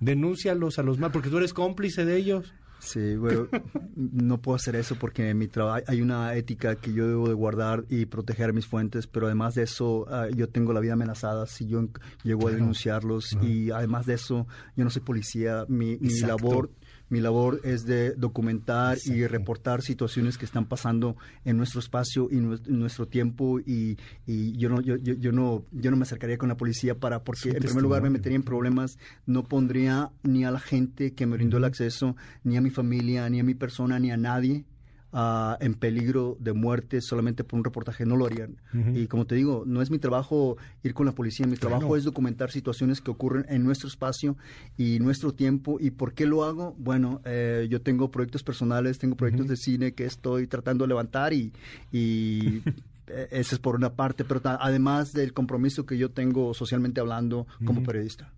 Denúncialos 0.00 0.78
a 0.78 0.82
los 0.82 0.98
más, 0.98 1.12
porque 1.12 1.28
tú 1.28 1.38
eres 1.38 1.54
cómplice 1.54 2.04
de 2.04 2.16
ellos. 2.16 2.52
Sí, 2.82 3.14
bueno, 3.14 3.46
no 3.94 4.42
puedo 4.42 4.56
hacer 4.56 4.74
eso 4.74 4.96
porque 4.96 5.30
en 5.30 5.38
mi 5.38 5.46
trabajo 5.46 5.84
hay 5.86 6.02
una 6.02 6.34
ética 6.34 6.74
que 6.74 6.92
yo 6.92 7.06
debo 7.06 7.28
de 7.28 7.34
guardar 7.34 7.84
y 7.88 8.06
proteger 8.06 8.52
mis 8.52 8.66
fuentes, 8.66 9.06
pero 9.06 9.26
además 9.26 9.54
de 9.54 9.62
eso 9.62 10.06
ah, 10.08 10.26
yo 10.34 10.48
tengo 10.48 10.72
la 10.72 10.80
vida 10.80 10.94
amenazada 10.94 11.46
si 11.46 11.68
yo 11.68 11.88
llego 12.24 12.48
a 12.48 12.50
denunciarlos 12.50 13.38
y 13.40 13.70
además 13.70 14.06
de 14.06 14.14
eso 14.14 14.48
yo 14.76 14.82
no 14.82 14.90
soy 14.90 15.02
policía, 15.02 15.64
mi, 15.68 15.96
mi 15.98 16.20
labor 16.20 16.70
mi 17.12 17.20
labor 17.20 17.60
es 17.62 17.84
de 17.84 18.14
documentar 18.14 18.96
y 19.04 19.26
reportar 19.26 19.82
situaciones 19.82 20.38
que 20.38 20.46
están 20.46 20.64
pasando 20.64 21.14
en 21.44 21.58
nuestro 21.58 21.78
espacio 21.78 22.28
y 22.30 22.38
en 22.38 22.58
nuestro 22.78 23.06
tiempo 23.06 23.60
y, 23.60 23.98
yo 24.26 24.70
no 24.70 24.80
yo, 24.80 24.96
yo, 24.96 25.30
no 25.30 25.66
yo 25.72 25.90
no 25.90 25.98
me 25.98 26.04
acercaría 26.04 26.38
con 26.38 26.48
la 26.48 26.56
policía 26.56 26.94
para 26.94 27.22
porque 27.22 27.50
en 27.50 27.62
primer 27.62 27.82
lugar 27.82 28.02
me 28.02 28.08
metería 28.08 28.36
en 28.36 28.42
problemas, 28.42 28.98
no 29.26 29.44
pondría 29.44 30.10
ni 30.22 30.46
a 30.46 30.50
la 30.50 30.58
gente 30.58 31.12
que 31.12 31.26
me 31.26 31.36
brindó 31.36 31.58
el 31.58 31.64
acceso, 31.64 32.16
ni 32.44 32.56
a 32.56 32.62
mi 32.62 32.70
familia, 32.70 33.28
ni 33.28 33.40
a 33.40 33.44
mi 33.44 33.52
persona, 33.54 33.98
ni 33.98 34.10
a 34.10 34.16
nadie 34.16 34.64
en 35.12 35.74
peligro 35.74 36.36
de 36.40 36.52
muerte 36.52 37.00
solamente 37.00 37.44
por 37.44 37.58
un 37.58 37.64
reportaje, 37.64 38.06
no 38.06 38.16
lo 38.16 38.26
harían. 38.26 38.56
Y 38.94 39.06
como 39.06 39.26
te 39.26 39.34
digo, 39.34 39.64
no 39.66 39.82
es 39.82 39.90
mi 39.90 39.98
trabajo 39.98 40.56
ir 40.82 40.94
con 40.94 41.06
la 41.06 41.12
policía, 41.12 41.46
mi 41.46 41.56
trabajo 41.56 41.96
es 41.96 42.04
documentar 42.04 42.50
situaciones 42.50 43.00
que 43.00 43.10
ocurren 43.10 43.44
en 43.48 43.64
nuestro 43.64 43.88
espacio 43.88 44.36
y 44.76 44.98
nuestro 45.00 45.32
tiempo. 45.32 45.78
¿Y 45.80 45.90
por 45.90 46.14
qué 46.14 46.26
lo 46.26 46.44
hago? 46.44 46.74
Bueno, 46.78 47.20
eh, 47.24 47.66
yo 47.70 47.82
tengo 47.82 48.10
proyectos 48.10 48.42
personales, 48.42 48.98
tengo 48.98 49.16
proyectos 49.16 49.48
de 49.48 49.56
cine 49.56 49.92
que 49.92 50.06
estoy 50.06 50.46
tratando 50.46 50.84
de 50.84 50.88
levantar 50.88 51.32
y, 51.32 51.52
y 51.90 52.62
e, 53.06 53.28
ese 53.30 53.56
es 53.56 53.58
por 53.58 53.76
una 53.76 53.94
parte, 53.94 54.24
pero 54.24 54.40
además 54.44 55.12
del 55.12 55.32
compromiso 55.32 55.84
que 55.84 55.98
yo 55.98 56.10
tengo 56.10 56.54
socialmente 56.54 57.00
hablando 57.00 57.46
como 57.64 57.82
periodista. 57.82 58.32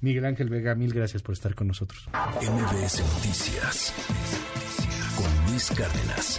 Miguel 0.00 0.24
Ángel 0.24 0.48
Vega, 0.48 0.74
mil 0.74 0.92
gracias 0.92 1.22
por 1.22 1.34
estar 1.34 1.54
con 1.54 1.68
nosotros. 1.68 2.08
MBS 2.12 3.00
Noticias 3.00 3.94
Cárdenas. 5.58 6.38